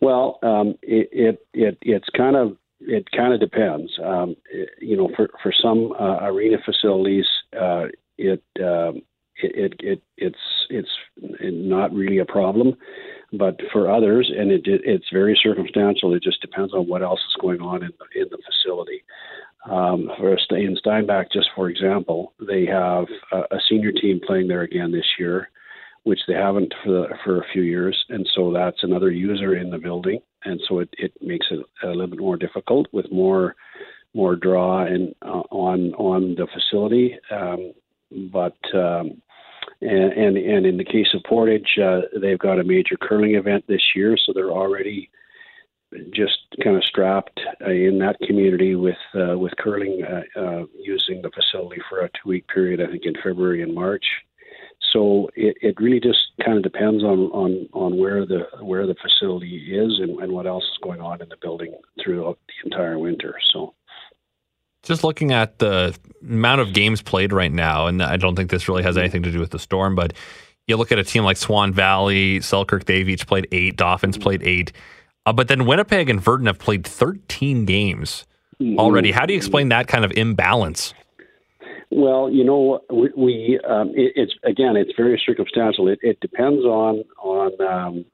Well, 0.00 0.38
um, 0.42 0.74
it, 0.82 1.08
it, 1.12 1.46
it 1.52 1.78
it's 1.82 2.08
kind 2.16 2.34
of 2.34 2.56
it 2.80 3.10
kind 3.12 3.32
of 3.32 3.40
depends. 3.40 3.92
Um, 4.04 4.36
it, 4.50 4.70
you 4.80 4.96
know, 4.96 5.10
for 5.14 5.28
for 5.42 5.52
some 5.52 5.92
uh, 5.92 6.18
arena 6.22 6.56
facilities, 6.64 7.26
uh, 7.58 7.84
it, 8.18 8.42
um, 8.58 9.02
it, 9.40 9.52
it 9.54 9.74
it 9.80 10.02
it's 10.16 10.38
it's 10.70 10.90
not 11.40 11.92
really 11.92 12.18
a 12.18 12.24
problem, 12.24 12.76
but 13.32 13.58
for 13.72 13.90
others, 13.90 14.30
and 14.36 14.50
it, 14.50 14.66
it 14.66 14.82
it's 14.84 15.06
very 15.12 15.38
circumstantial. 15.42 16.14
It 16.14 16.22
just 16.22 16.40
depends 16.40 16.72
on 16.74 16.86
what 16.86 17.02
else 17.02 17.20
is 17.20 17.40
going 17.40 17.60
on 17.60 17.82
in 17.82 17.92
the, 17.98 18.20
in 18.20 18.28
the 18.30 18.38
facility. 18.38 19.02
Um, 19.70 20.10
for 20.18 20.36
in 20.56 20.76
Steinbach, 20.76 21.32
just 21.32 21.48
for 21.54 21.68
example, 21.70 22.34
they 22.46 22.66
have 22.66 23.06
a, 23.32 23.56
a 23.56 23.60
senior 23.68 23.92
team 23.92 24.20
playing 24.26 24.48
there 24.48 24.62
again 24.62 24.92
this 24.92 25.06
year. 25.18 25.48
which 26.04 26.20
they 26.26 26.34
haven't 26.34 26.74
for 26.82 26.90
the, 26.90 27.04
for 27.24 27.40
a 27.40 27.44
few 27.52 27.62
years, 27.62 27.96
and 28.08 28.28
so 28.34 28.52
that's 28.52 28.82
another 28.82 29.10
user 29.10 29.56
in 29.56 29.70
the 29.70 29.78
building, 29.78 30.18
and 30.44 30.60
so 30.68 30.80
it, 30.80 30.88
it 30.98 31.12
makes 31.20 31.46
it 31.50 31.60
a 31.84 31.88
little 31.88 32.08
bit 32.08 32.18
more 32.18 32.36
difficult 32.36 32.86
with 32.92 33.10
more 33.12 33.54
more 34.14 34.36
draw 34.36 34.84
and 34.84 35.14
uh, 35.22 35.42
on 35.50 35.94
on 35.94 36.34
the 36.34 36.46
facility. 36.52 37.16
Um, 37.30 37.72
but 38.32 38.56
um, 38.74 39.22
and, 39.80 40.36
and 40.36 40.66
in 40.66 40.76
the 40.76 40.84
case 40.84 41.08
of 41.14 41.22
Portage, 41.24 41.78
uh, 41.82 42.02
they've 42.20 42.38
got 42.38 42.60
a 42.60 42.64
major 42.64 42.96
curling 43.00 43.34
event 43.34 43.64
this 43.66 43.82
year, 43.94 44.16
so 44.16 44.32
they're 44.32 44.50
already 44.50 45.10
just 46.14 46.38
kind 46.62 46.76
of 46.76 46.84
strapped 46.84 47.40
uh, 47.60 47.70
in 47.70 47.98
that 47.98 48.18
community 48.26 48.74
with 48.74 48.96
uh, 49.14 49.36
with 49.36 49.52
curling 49.58 50.02
uh, 50.02 50.40
uh, 50.40 50.64
using 50.80 51.20
the 51.22 51.30
facility 51.30 51.80
for 51.88 52.00
a 52.00 52.08
two 52.08 52.28
week 52.28 52.46
period. 52.48 52.80
I 52.80 52.86
think 52.86 53.04
in 53.04 53.14
February 53.22 53.62
and 53.62 53.74
March. 53.74 54.04
So 54.92 55.30
it, 55.34 55.56
it 55.62 55.80
really 55.80 56.00
just 56.00 56.18
kind 56.44 56.58
of 56.58 56.62
depends 56.62 57.02
on, 57.02 57.30
on, 57.32 57.68
on 57.72 57.98
where 57.98 58.26
the 58.26 58.46
where 58.60 58.86
the 58.86 58.96
facility 59.00 59.74
is 59.74 60.00
and, 60.00 60.20
and 60.20 60.32
what 60.32 60.46
else 60.46 60.64
is 60.64 60.78
going 60.82 61.00
on 61.00 61.22
in 61.22 61.28
the 61.28 61.36
building 61.40 61.74
throughout 62.02 62.38
the 62.46 62.70
entire 62.70 62.98
winter. 62.98 63.34
So 63.52 63.74
just 64.82 65.04
looking 65.04 65.32
at 65.32 65.58
the 65.58 65.96
amount 66.22 66.60
of 66.60 66.72
games 66.72 67.02
played 67.02 67.32
right 67.32 67.52
now, 67.52 67.86
and 67.86 68.02
I 68.02 68.16
don't 68.16 68.36
think 68.36 68.50
this 68.50 68.68
really 68.68 68.82
has 68.82 68.96
anything 68.96 69.22
to 69.22 69.30
do 69.30 69.40
with 69.40 69.50
the 69.50 69.58
storm, 69.58 69.94
but 69.94 70.12
you 70.66 70.76
look 70.76 70.92
at 70.92 70.98
a 70.98 71.04
team 71.04 71.24
like 71.24 71.36
Swan 71.36 71.72
Valley, 71.72 72.40
Selkirk, 72.40 72.84
they've 72.84 73.08
each 73.08 73.26
played 73.26 73.48
eight, 73.52 73.76
Dolphins 73.76 74.16
played 74.16 74.42
eight. 74.42 74.72
Uh, 75.26 75.32
but 75.32 75.48
then 75.48 75.66
Winnipeg 75.66 76.08
and 76.08 76.20
Virden 76.20 76.46
have 76.46 76.58
played 76.58 76.86
13 76.86 77.64
games 77.64 78.26
already. 78.76 79.12
How 79.12 79.26
do 79.26 79.32
you 79.32 79.36
explain 79.36 79.68
that 79.68 79.88
kind 79.88 80.04
of 80.04 80.12
imbalance? 80.12 80.94
Well, 81.90 82.30
you 82.30 82.42
know, 82.42 82.80
we, 82.90 83.10
we 83.16 83.60
um, 83.68 83.90
it, 83.90 84.12
it's 84.16 84.32
again, 84.44 84.76
it's 84.76 84.92
very 84.96 85.20
circumstantial. 85.24 85.88
It, 85.88 85.98
it 86.02 86.18
depends 86.20 86.64
on 86.64 87.04
on 87.22 87.52
um, 87.60 88.04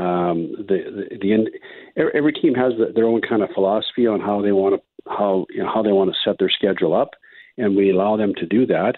um, 0.00 0.52
the 0.58 1.08
the, 1.10 1.50
the 1.96 2.10
every 2.14 2.32
team 2.34 2.54
has 2.54 2.74
their 2.94 3.06
own 3.06 3.22
kind 3.22 3.42
of 3.42 3.48
philosophy 3.54 4.06
on 4.06 4.20
how 4.20 4.42
they 4.42 4.52
want 4.52 4.74
to 4.74 4.87
how 5.06 5.46
you 5.50 5.62
know, 5.62 5.70
how 5.72 5.82
they 5.82 5.92
want 5.92 6.10
to 6.10 6.16
set 6.24 6.38
their 6.38 6.50
schedule 6.50 6.94
up, 6.94 7.10
and 7.56 7.76
we 7.76 7.90
allow 7.90 8.16
them 8.16 8.34
to 8.36 8.46
do 8.46 8.66
that. 8.66 8.96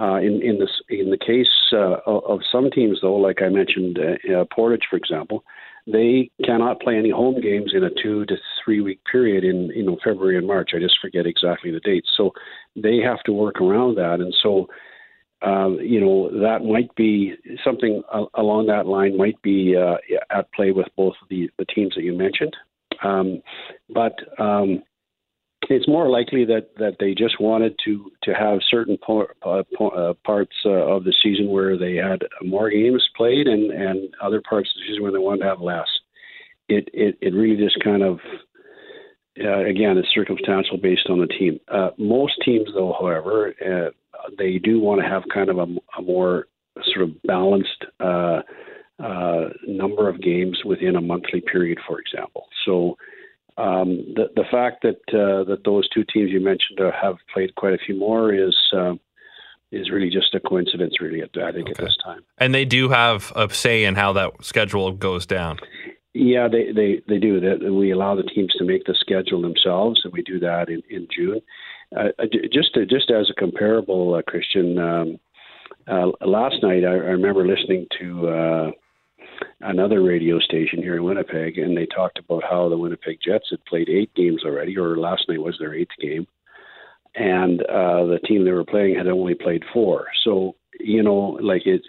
Uh, 0.00 0.16
in 0.16 0.40
in 0.42 0.58
this 0.58 0.80
in 0.88 1.10
the 1.10 1.18
case 1.18 1.50
uh, 1.72 1.98
of 2.06 2.40
some 2.50 2.70
teams, 2.70 2.98
though, 3.02 3.16
like 3.16 3.42
I 3.42 3.50
mentioned, 3.50 3.98
uh, 3.98 4.40
uh, 4.40 4.44
Portage, 4.54 4.86
for 4.88 4.96
example, 4.96 5.44
they 5.86 6.30
cannot 6.44 6.80
play 6.80 6.96
any 6.96 7.10
home 7.10 7.40
games 7.42 7.72
in 7.74 7.84
a 7.84 7.90
two 7.90 8.24
to 8.26 8.36
three 8.64 8.80
week 8.80 9.00
period 9.10 9.44
in 9.44 9.66
you 9.74 9.82
know 9.82 9.98
February 10.02 10.38
and 10.38 10.46
March. 10.46 10.70
I 10.74 10.78
just 10.78 10.98
forget 11.00 11.26
exactly 11.26 11.70
the 11.70 11.80
dates, 11.80 12.08
so 12.16 12.32
they 12.74 12.98
have 13.04 13.22
to 13.24 13.32
work 13.32 13.60
around 13.60 13.96
that, 13.96 14.20
and 14.20 14.34
so. 14.42 14.68
Um, 15.44 15.80
you 15.82 16.00
know 16.00 16.30
that 16.40 16.64
might 16.64 16.94
be 16.94 17.34
something 17.64 18.00
along 18.34 18.66
that 18.68 18.86
line 18.86 19.16
might 19.16 19.42
be 19.42 19.74
uh, 19.76 19.96
at 20.30 20.52
play 20.52 20.70
with 20.70 20.86
both 20.96 21.14
the, 21.30 21.50
the 21.58 21.64
teams 21.64 21.96
that 21.96 22.04
you 22.04 22.16
mentioned, 22.16 22.56
um, 23.02 23.42
but 23.92 24.14
um, 24.38 24.84
it's 25.70 25.88
more 25.88 26.08
likely 26.08 26.44
that, 26.46 26.70
that 26.78 26.96
they 26.98 27.14
just 27.14 27.40
wanted 27.40 27.74
to, 27.84 28.10
to 28.24 28.32
have 28.32 28.58
certain 28.68 28.98
par, 28.98 29.34
uh, 29.44 29.62
uh, 29.84 30.14
parts 30.24 30.56
uh, 30.64 30.70
of 30.70 31.04
the 31.04 31.14
season 31.22 31.48
where 31.48 31.78
they 31.78 31.94
had 31.94 32.22
more 32.42 32.70
games 32.70 33.08
played 33.16 33.46
and, 33.46 33.70
and 33.70 34.14
other 34.22 34.42
parts 34.48 34.70
of 34.70 34.74
the 34.76 34.88
season 34.88 35.02
where 35.02 35.12
they 35.12 35.18
wanted 35.18 35.40
to 35.40 35.48
have 35.48 35.60
less. 35.60 35.88
It, 36.68 36.88
it, 36.92 37.16
it 37.20 37.34
really 37.34 37.56
just 37.56 37.82
kind 37.82 38.02
of, 38.02 38.18
uh, 39.42 39.64
again, 39.64 39.98
it's 39.98 40.08
circumstantial 40.14 40.78
based 40.78 41.08
on 41.08 41.20
the 41.20 41.26
team. 41.26 41.60
Uh, 41.68 41.90
most 41.98 42.34
teams, 42.44 42.68
though, 42.74 42.94
however, 42.98 43.54
uh, 43.64 43.90
they 44.38 44.58
do 44.58 44.80
want 44.80 45.00
to 45.00 45.08
have 45.08 45.22
kind 45.32 45.48
of 45.48 45.58
a, 45.58 45.66
a 45.98 46.02
more 46.02 46.46
sort 46.92 47.08
of 47.08 47.22
balanced 47.22 47.84
number 49.66 50.08
of 50.08 50.22
games 50.22 50.58
within 50.64 50.96
a 50.96 51.00
monthly 51.00 51.40
period, 51.40 51.78
for 51.86 51.98
example. 51.98 52.46
So, 52.64 52.96
um, 53.58 53.98
the 54.14 54.30
the 54.34 54.44
fact 54.50 54.82
that 54.82 55.00
uh, 55.08 55.44
that 55.44 55.62
those 55.64 55.88
two 55.90 56.04
teams 56.04 56.30
you 56.30 56.40
mentioned 56.40 56.80
uh, 56.80 56.90
have 57.00 57.16
played 57.32 57.54
quite 57.54 57.74
a 57.74 57.78
few 57.78 57.98
more 57.98 58.32
is 58.32 58.56
uh, 58.74 58.94
is 59.70 59.90
really 59.90 60.10
just 60.10 60.34
a 60.34 60.40
coincidence. 60.40 61.00
Really, 61.00 61.22
I 61.22 61.26
think 61.52 61.68
okay. 61.68 61.70
at 61.70 61.76
this 61.78 61.96
time. 62.02 62.24
And 62.38 62.54
they 62.54 62.64
do 62.64 62.88
have 62.88 63.32
a 63.36 63.52
say 63.52 63.84
in 63.84 63.94
how 63.94 64.14
that 64.14 64.32
schedule 64.40 64.92
goes 64.92 65.26
down. 65.26 65.58
Yeah, 66.14 66.48
they 66.48 66.72
they 66.72 67.02
they 67.08 67.18
do. 67.18 67.40
That 67.40 67.72
we 67.72 67.90
allow 67.90 68.14
the 68.14 68.22
teams 68.22 68.52
to 68.58 68.64
make 68.64 68.84
the 68.84 68.94
schedule 68.98 69.42
themselves, 69.42 70.00
and 70.04 70.12
we 70.12 70.22
do 70.22 70.38
that 70.40 70.68
in 70.68 70.82
in 70.88 71.06
June. 71.14 71.40
Uh, 71.94 72.08
uh 72.18 72.26
just 72.52 72.74
to, 72.74 72.86
just 72.86 73.10
as 73.10 73.28
a 73.30 73.34
comparable, 73.34 74.14
uh, 74.14 74.22
Christian. 74.22 74.78
Um, 74.78 75.18
last 76.20 76.56
night, 76.62 76.84
I, 76.84 76.92
I 76.92 77.12
remember 77.16 77.46
listening 77.46 77.86
to 77.98 78.72
another 79.60 80.02
radio 80.02 80.38
station 80.38 80.82
here 80.82 80.96
in 80.96 81.04
Winnipeg, 81.04 81.58
and 81.58 81.76
they 81.76 81.86
talked 81.86 82.18
about 82.18 82.42
how 82.42 82.68
the 82.68 82.78
Winnipeg 82.78 83.18
Jets 83.24 83.48
had 83.50 83.64
played 83.64 83.88
eight 83.88 84.14
games 84.14 84.42
already, 84.44 84.76
or 84.76 84.96
last 84.96 85.28
night 85.28 85.42
was 85.42 85.56
their 85.58 85.74
eighth 85.74 85.96
game, 86.00 86.26
and 87.14 87.62
uh, 87.62 88.06
the 88.06 88.20
team 88.24 88.44
they 88.44 88.52
were 88.52 88.64
playing 88.64 88.96
had 88.96 89.06
only 89.08 89.34
played 89.34 89.62
four. 89.72 90.06
So 90.24 90.56
you 90.80 91.02
know, 91.02 91.38
like 91.40 91.66
it, 91.66 91.82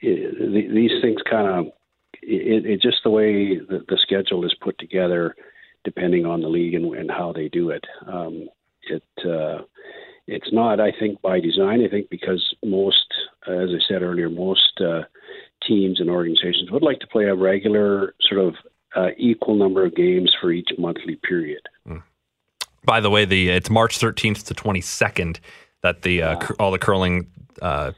it 0.00 0.72
these 0.74 1.00
things 1.02 1.20
kind 1.28 1.48
of 1.48 1.72
it, 2.22 2.66
it 2.66 2.82
just 2.82 2.98
the 3.04 3.10
way 3.10 3.58
the, 3.58 3.84
the 3.88 3.98
schedule 4.00 4.44
is 4.44 4.54
put 4.60 4.78
together, 4.78 5.34
depending 5.84 6.26
on 6.26 6.40
the 6.40 6.48
league 6.48 6.74
and, 6.74 6.94
and 6.94 7.10
how 7.10 7.32
they 7.32 7.48
do 7.48 7.70
it. 7.70 7.84
Um, 8.06 8.48
it 8.88 9.02
uh, 9.26 9.62
it's 10.26 10.52
not, 10.52 10.80
I 10.80 10.92
think, 10.98 11.20
by 11.22 11.40
design. 11.40 11.84
I 11.84 11.88
think 11.88 12.08
because 12.08 12.54
most, 12.64 13.12
as 13.48 13.70
I 13.70 13.80
said 13.88 14.02
earlier, 14.02 14.30
most 14.30 14.80
uh, 14.80 15.02
teams 15.70 16.00
and 16.00 16.10
organizations 16.10 16.70
would 16.70 16.82
like 16.82 16.98
to 16.98 17.06
play 17.06 17.24
a 17.24 17.34
regular 17.34 18.14
sort 18.20 18.40
of 18.40 18.54
uh, 18.96 19.10
equal 19.16 19.54
number 19.54 19.84
of 19.84 19.94
games 19.94 20.34
for 20.40 20.50
each 20.50 20.68
monthly 20.76 21.16
period. 21.16 21.62
Mm. 21.88 22.02
By 22.84 23.00
the 23.00 23.10
way, 23.10 23.24
the 23.24 23.50
it's 23.50 23.70
March 23.70 23.98
13th 23.98 24.46
to 24.46 24.54
22nd 24.54 25.38
that 25.82 26.02
the 26.02 26.22
uh, 26.22 26.38
cur- 26.38 26.56
all 26.58 26.72
the 26.72 26.78
curling 26.78 27.30
uh, 27.62 27.92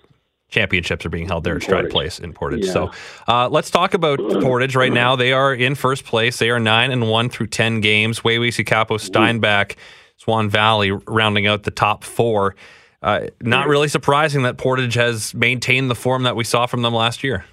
championships 0.48 1.06
are 1.06 1.08
being 1.08 1.26
held 1.26 1.44
there 1.44 1.56
at 1.56 1.62
Stride 1.62 1.88
Place 1.88 2.18
in 2.18 2.32
Portage. 2.32 2.66
Yeah. 2.66 2.72
So 2.72 2.90
uh, 3.26 3.48
let's 3.48 3.70
talk 3.70 3.94
about 3.94 4.18
Portage 4.42 4.76
right 4.76 4.92
now. 4.92 5.16
They 5.16 5.32
are 5.32 5.54
in 5.54 5.74
first 5.74 6.04
place. 6.04 6.38
They 6.38 6.50
are 6.50 6.60
nine 6.60 6.92
and 6.92 7.08
one 7.08 7.30
through 7.30 7.48
ten 7.48 7.80
games. 7.80 8.20
Waywayseecappo 8.20 9.00
Steinbach, 9.00 9.76
Swan 10.16 10.50
Valley 10.50 10.90
rounding 10.90 11.46
out 11.46 11.62
the 11.62 11.70
top 11.70 12.04
four. 12.04 12.54
Uh, 13.02 13.26
not 13.40 13.66
really 13.66 13.88
surprising 13.88 14.42
that 14.42 14.58
Portage 14.58 14.94
has 14.94 15.34
maintained 15.34 15.90
the 15.90 15.94
form 15.94 16.22
that 16.22 16.36
we 16.36 16.44
saw 16.44 16.66
from 16.66 16.82
them 16.82 16.94
last 16.94 17.24
year. 17.24 17.44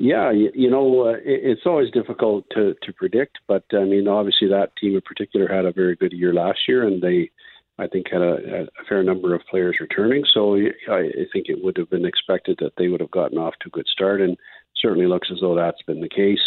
Yeah, 0.00 0.30
you, 0.30 0.50
you 0.54 0.70
know, 0.70 1.08
uh, 1.08 1.14
it, 1.24 1.40
it's 1.42 1.66
always 1.66 1.90
difficult 1.90 2.44
to, 2.52 2.74
to 2.82 2.92
predict, 2.92 3.38
but 3.48 3.64
I 3.72 3.84
mean, 3.84 4.06
obviously 4.06 4.48
that 4.48 4.76
team 4.76 4.94
in 4.94 5.00
particular 5.00 5.48
had 5.48 5.64
a 5.64 5.72
very 5.72 5.96
good 5.96 6.12
year 6.12 6.32
last 6.32 6.60
year, 6.68 6.86
and 6.86 7.02
they, 7.02 7.30
I 7.78 7.88
think, 7.88 8.06
had 8.10 8.22
a, 8.22 8.62
a 8.62 8.84
fair 8.88 9.02
number 9.02 9.34
of 9.34 9.42
players 9.50 9.78
returning. 9.80 10.24
So 10.32 10.56
I, 10.56 10.98
I 10.98 11.26
think 11.32 11.46
it 11.48 11.62
would 11.62 11.76
have 11.76 11.90
been 11.90 12.04
expected 12.04 12.58
that 12.60 12.72
they 12.76 12.88
would 12.88 13.00
have 13.00 13.10
gotten 13.10 13.38
off 13.38 13.54
to 13.60 13.68
a 13.68 13.70
good 13.70 13.88
start, 13.88 14.20
and 14.20 14.36
certainly 14.76 15.06
looks 15.06 15.28
as 15.32 15.38
though 15.40 15.56
that's 15.56 15.82
been 15.82 16.00
the 16.00 16.08
case. 16.08 16.46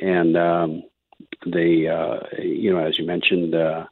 And 0.00 0.36
um, 0.36 0.82
they, 1.46 1.86
uh, 1.86 2.20
you 2.38 2.72
know, 2.72 2.78
as 2.78 2.98
you 2.98 3.04
mentioned, 3.04 3.54
uh, 3.54 3.84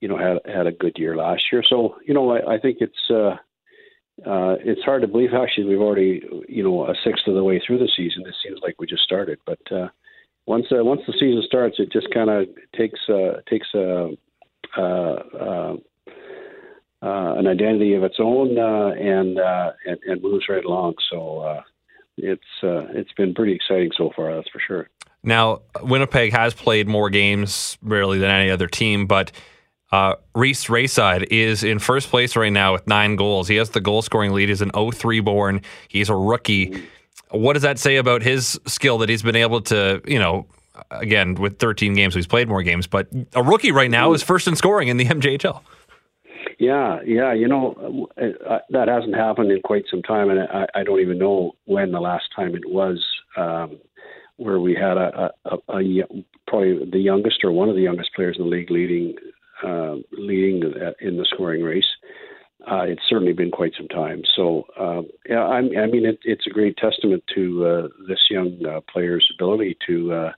you 0.00 0.08
know, 0.08 0.16
had 0.16 0.38
had 0.50 0.66
a 0.66 0.72
good 0.72 0.96
year 0.96 1.14
last 1.14 1.52
year. 1.52 1.62
So 1.68 1.96
you 2.06 2.14
know, 2.14 2.30
I, 2.30 2.54
I 2.54 2.58
think 2.58 2.78
it's. 2.80 3.10
Uh, 3.10 3.36
uh, 4.26 4.56
it's 4.64 4.82
hard 4.82 5.02
to 5.02 5.08
believe. 5.08 5.30
How 5.30 5.46
we've 5.58 5.80
already, 5.80 6.22
you 6.48 6.62
know, 6.62 6.86
a 6.86 6.94
sixth 7.04 7.26
of 7.26 7.34
the 7.34 7.44
way 7.44 7.60
through 7.64 7.78
the 7.78 7.90
season. 7.96 8.24
It 8.26 8.34
seems 8.42 8.60
like 8.62 8.76
we 8.78 8.86
just 8.86 9.02
started, 9.02 9.38
but 9.46 9.60
uh, 9.72 9.88
once 10.46 10.66
uh, 10.72 10.84
once 10.84 11.02
the 11.06 11.12
season 11.14 11.42
starts, 11.46 11.76
it 11.78 11.92
just 11.92 12.12
kind 12.12 12.30
of 12.30 12.48
takes 12.76 13.00
uh, 13.08 13.40
takes 13.48 13.68
a, 13.74 14.10
uh, 14.76 14.80
uh, 14.80 15.76
uh, 17.02 17.34
an 17.38 17.46
identity 17.46 17.94
of 17.94 18.02
its 18.02 18.16
own 18.18 18.58
uh, 18.58 18.88
and, 18.88 19.38
uh, 19.38 19.72
and 19.86 19.98
and 20.06 20.22
moves 20.22 20.46
right 20.48 20.64
along. 20.64 20.94
So 21.10 21.38
uh, 21.38 21.62
it's 22.16 22.42
uh, 22.62 22.86
it's 22.92 23.12
been 23.12 23.34
pretty 23.34 23.54
exciting 23.54 23.90
so 23.96 24.10
far. 24.14 24.34
That's 24.34 24.50
for 24.50 24.60
sure. 24.60 24.88
Now, 25.22 25.60
Winnipeg 25.82 26.32
has 26.32 26.54
played 26.54 26.88
more 26.88 27.10
games 27.10 27.76
really 27.82 28.18
than 28.18 28.30
any 28.30 28.50
other 28.50 28.66
team, 28.66 29.06
but 29.06 29.32
uh, 29.92 30.14
Reese 30.34 30.66
Rayside 30.66 31.26
is 31.30 31.64
in 31.64 31.78
first 31.78 32.08
place 32.10 32.36
right 32.36 32.52
now 32.52 32.72
with 32.72 32.86
nine 32.86 33.16
goals. 33.16 33.48
He 33.48 33.56
has 33.56 33.70
the 33.70 33.80
goal 33.80 34.02
scoring 34.02 34.32
lead. 34.32 34.48
He's 34.48 34.62
an 34.62 34.70
03 34.70 35.20
born. 35.20 35.62
He's 35.88 36.08
a 36.08 36.14
rookie. 36.14 36.82
What 37.30 37.54
does 37.54 37.62
that 37.62 37.78
say 37.78 37.96
about 37.96 38.22
his 38.22 38.58
skill 38.66 38.98
that 38.98 39.08
he's 39.08 39.22
been 39.22 39.36
able 39.36 39.60
to, 39.62 40.00
you 40.06 40.18
know, 40.18 40.46
again, 40.90 41.34
with 41.34 41.58
13 41.58 41.94
games, 41.94 42.14
he's 42.14 42.26
played 42.26 42.48
more 42.48 42.62
games, 42.62 42.86
but 42.86 43.08
a 43.34 43.42
rookie 43.42 43.72
right 43.72 43.90
now 43.90 44.12
is 44.12 44.22
first 44.22 44.46
in 44.46 44.56
scoring 44.56 44.88
in 44.88 44.96
the 44.96 45.04
MJHL. 45.06 45.60
Yeah, 46.58 47.00
yeah, 47.06 47.32
you 47.32 47.48
know 47.48 48.06
uh, 48.18 48.58
that 48.68 48.86
hasn't 48.86 49.14
happened 49.14 49.50
in 49.50 49.62
quite 49.62 49.84
some 49.90 50.02
time, 50.02 50.28
and 50.28 50.40
I, 50.40 50.66
I 50.74 50.84
don't 50.84 51.00
even 51.00 51.18
know 51.18 51.52
when 51.64 51.90
the 51.90 52.00
last 52.00 52.26
time 52.36 52.54
it 52.54 52.68
was 52.68 53.02
um, 53.36 53.78
where 54.36 54.60
we 54.60 54.74
had 54.74 54.98
a, 54.98 55.30
a, 55.46 55.56
a, 55.68 55.78
a 55.78 56.24
probably 56.46 56.84
the 56.90 56.98
youngest 56.98 57.44
or 57.44 57.52
one 57.52 57.70
of 57.70 57.76
the 57.76 57.82
youngest 57.82 58.10
players 58.14 58.36
in 58.38 58.44
the 58.44 58.50
league 58.50 58.70
leading 58.70 59.14
uh, 59.64 59.96
leading 60.12 60.62
in 61.00 61.16
the 61.16 61.26
scoring 61.30 61.62
race. 61.62 61.86
uh, 62.68 62.82
it's 62.82 63.02
certainly 63.08 63.32
been 63.32 63.50
quite 63.50 63.72
some 63.76 63.88
time. 63.88 64.22
So, 64.36 64.64
uh, 64.78 65.02
yeah, 65.28 65.44
I, 65.44 65.58
I 65.58 65.86
mean, 65.86 66.04
it, 66.04 66.18
it's 66.24 66.46
a 66.46 66.50
great 66.50 66.76
testament 66.76 67.22
to 67.34 67.66
uh, 67.66 67.88
this 68.06 68.20
young 68.28 68.58
uh, 68.66 68.80
player's 68.92 69.26
ability 69.34 69.78
to, 69.86 70.12
uh, 70.12 70.32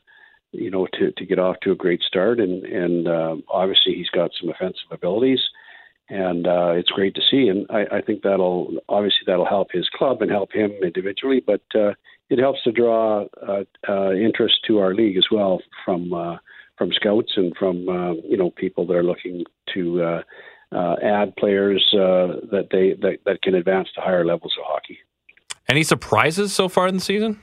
you 0.52 0.70
know, 0.70 0.86
to, 0.94 1.10
to 1.12 1.26
get 1.26 1.38
off 1.38 1.56
to 1.62 1.72
a 1.72 1.76
great 1.76 2.02
start. 2.02 2.38
And, 2.38 2.64
and 2.64 3.08
uh, 3.08 3.36
obviously, 3.48 3.94
he's 3.94 4.10
got 4.10 4.30
some 4.40 4.50
offensive 4.50 4.90
abilities, 4.90 5.40
and 6.08 6.46
uh, 6.46 6.72
it's 6.72 6.90
great 6.90 7.14
to 7.14 7.22
see. 7.30 7.48
And 7.48 7.66
I, 7.70 7.98
I 7.98 8.00
think 8.00 8.22
that'll 8.22 8.74
obviously 8.88 9.22
that'll 9.26 9.46
help 9.46 9.68
his 9.72 9.88
club 9.88 10.22
and 10.22 10.30
help 10.30 10.52
him 10.52 10.72
individually, 10.82 11.42
but 11.44 11.62
uh, 11.74 11.92
it 12.30 12.38
helps 12.38 12.62
to 12.64 12.72
draw 12.72 13.26
uh, 13.46 13.64
uh, 13.88 14.12
interest 14.12 14.56
to 14.66 14.78
our 14.78 14.94
league 14.94 15.16
as 15.16 15.26
well 15.30 15.60
from 15.84 16.12
uh, 16.12 16.36
from 16.76 16.92
scouts 16.92 17.32
and 17.36 17.54
from 17.56 17.88
uh, 17.88 18.12
you 18.12 18.36
know 18.36 18.50
people 18.50 18.86
that 18.86 18.94
are 18.94 19.04
looking 19.04 19.44
to. 19.74 20.02
Uh, 20.02 20.22
uh, 20.74 20.96
add 21.02 21.36
players 21.36 21.86
uh, 21.92 22.40
that 22.50 22.68
they 22.70 22.94
that, 23.02 23.18
that 23.26 23.42
can 23.42 23.54
advance 23.54 23.88
to 23.94 24.00
higher 24.00 24.24
levels 24.24 24.54
of 24.58 24.64
hockey. 24.66 24.98
Any 25.68 25.82
surprises 25.82 26.52
so 26.52 26.68
far 26.68 26.88
in 26.88 26.94
the 26.94 27.00
season? 27.00 27.42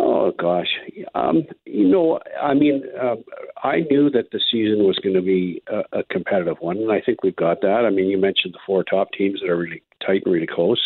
Oh 0.00 0.32
gosh, 0.38 0.68
um, 1.16 1.42
you 1.64 1.88
know, 1.88 2.20
I 2.40 2.54
mean, 2.54 2.84
uh, 3.02 3.16
I 3.64 3.80
knew 3.90 4.08
that 4.10 4.30
the 4.30 4.40
season 4.50 4.84
was 4.84 4.96
going 5.02 5.16
to 5.16 5.22
be 5.22 5.60
a, 5.66 5.98
a 5.98 6.04
competitive 6.04 6.58
one, 6.60 6.76
and 6.76 6.92
I 6.92 7.00
think 7.00 7.24
we've 7.24 7.34
got 7.34 7.62
that. 7.62 7.84
I 7.84 7.90
mean, 7.90 8.06
you 8.06 8.16
mentioned 8.16 8.54
the 8.54 8.60
four 8.64 8.84
top 8.84 9.08
teams 9.10 9.40
that 9.40 9.50
are 9.50 9.58
really 9.58 9.82
tight 10.06 10.22
and 10.24 10.32
really 10.32 10.46
close. 10.46 10.80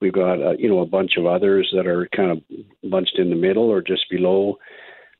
We've 0.00 0.12
got 0.12 0.42
uh, 0.42 0.52
you 0.58 0.70
know 0.70 0.80
a 0.80 0.86
bunch 0.86 1.12
of 1.18 1.26
others 1.26 1.70
that 1.76 1.86
are 1.86 2.08
kind 2.16 2.30
of 2.30 2.90
bunched 2.90 3.18
in 3.18 3.28
the 3.28 3.36
middle 3.36 3.64
or 3.64 3.82
just 3.82 4.08
below 4.10 4.56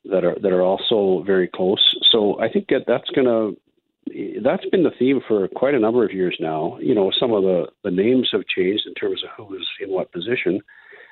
that 0.05 0.25
are 0.25 0.35
that 0.41 0.51
are 0.51 0.63
also 0.63 1.23
very 1.23 1.47
close. 1.47 1.95
So 2.11 2.39
I 2.41 2.49
think 2.51 2.67
that 2.69 2.85
that's 2.87 3.09
going 3.11 3.27
to 3.27 4.41
that's 4.43 4.65
been 4.71 4.83
the 4.83 4.97
theme 4.97 5.21
for 5.27 5.47
quite 5.49 5.75
a 5.75 5.79
number 5.79 6.03
of 6.03 6.11
years 6.11 6.35
now. 6.39 6.79
You 6.81 6.95
know, 6.95 7.11
some 7.19 7.33
of 7.33 7.43
the, 7.43 7.67
the 7.83 7.91
names 7.91 8.29
have 8.31 8.47
changed 8.47 8.83
in 8.87 8.95
terms 8.95 9.23
of 9.23 9.29
who 9.37 9.55
is 9.55 9.67
in 9.79 9.89
what 9.89 10.11
position 10.11 10.59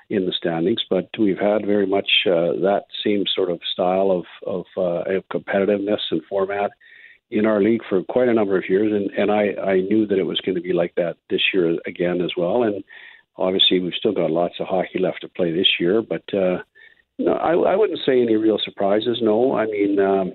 in 0.09 0.25
the 0.25 0.33
standings, 0.33 0.83
but 0.89 1.09
we've 1.17 1.39
had 1.39 1.65
very 1.65 1.87
much 1.87 2.09
uh, 2.27 2.53
that 2.61 2.83
same 3.03 3.23
sort 3.35 3.49
of 3.49 3.59
style 3.73 4.11
of 4.11 4.25
of, 4.45 4.65
uh, 4.77 5.15
of 5.17 5.23
competitiveness 5.29 6.01
and 6.11 6.21
format 6.29 6.71
in 7.31 7.45
our 7.45 7.61
league 7.61 7.81
for 7.89 8.03
quite 8.03 8.29
a 8.29 8.33
number 8.33 8.57
of 8.57 8.69
years, 8.69 8.91
and 8.91 9.09
and 9.11 9.31
I 9.31 9.59
I 9.73 9.81
knew 9.81 10.05
that 10.07 10.19
it 10.19 10.23
was 10.23 10.41
going 10.41 10.55
to 10.55 10.61
be 10.61 10.73
like 10.73 10.93
that 10.95 11.17
this 11.29 11.41
year 11.53 11.77
again 11.85 12.21
as 12.21 12.31
well, 12.37 12.63
and 12.63 12.83
obviously 13.37 13.79
we've 13.79 13.93
still 13.97 14.13
got 14.13 14.31
lots 14.31 14.55
of 14.59 14.67
hockey 14.67 14.99
left 14.99 15.21
to 15.21 15.29
play 15.29 15.51
this 15.51 15.79
year, 15.79 16.01
but. 16.01 16.23
uh 16.33 16.57
no, 17.17 17.31
I, 17.31 17.53
I 17.53 17.75
wouldn't 17.77 18.01
say 18.05 18.21
any 18.21 18.35
real 18.35 18.59
surprises. 18.61 19.19
No, 19.21 19.55
I 19.55 19.67
mean, 19.67 19.99
um, 19.99 20.33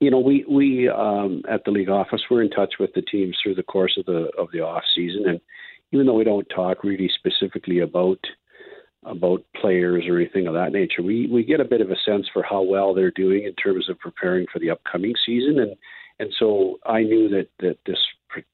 you 0.00 0.10
know, 0.10 0.18
we 0.18 0.44
we 0.48 0.88
um, 0.88 1.42
at 1.48 1.64
the 1.64 1.70
league 1.70 1.88
office 1.88 2.22
we're 2.30 2.42
in 2.42 2.50
touch 2.50 2.74
with 2.80 2.92
the 2.94 3.02
teams 3.02 3.36
through 3.42 3.54
the 3.54 3.62
course 3.62 3.96
of 3.98 4.06
the 4.06 4.30
of 4.38 4.48
the 4.52 4.60
off 4.60 4.82
season, 4.94 5.28
and 5.28 5.40
even 5.92 6.06
though 6.06 6.14
we 6.14 6.24
don't 6.24 6.48
talk 6.48 6.82
really 6.82 7.10
specifically 7.14 7.80
about 7.80 8.18
about 9.04 9.44
players 9.60 10.04
or 10.06 10.16
anything 10.18 10.46
of 10.46 10.54
that 10.54 10.72
nature, 10.72 11.02
we 11.02 11.26
we 11.26 11.44
get 11.44 11.60
a 11.60 11.64
bit 11.64 11.80
of 11.80 11.90
a 11.90 11.96
sense 12.04 12.26
for 12.32 12.42
how 12.42 12.62
well 12.62 12.94
they're 12.94 13.10
doing 13.10 13.44
in 13.44 13.54
terms 13.54 13.88
of 13.88 13.98
preparing 13.98 14.46
for 14.52 14.58
the 14.58 14.70
upcoming 14.70 15.14
season, 15.24 15.58
and 15.58 15.76
and 16.18 16.32
so 16.38 16.78
I 16.86 17.02
knew 17.02 17.28
that 17.30 17.48
that 17.60 17.78
this 17.86 17.98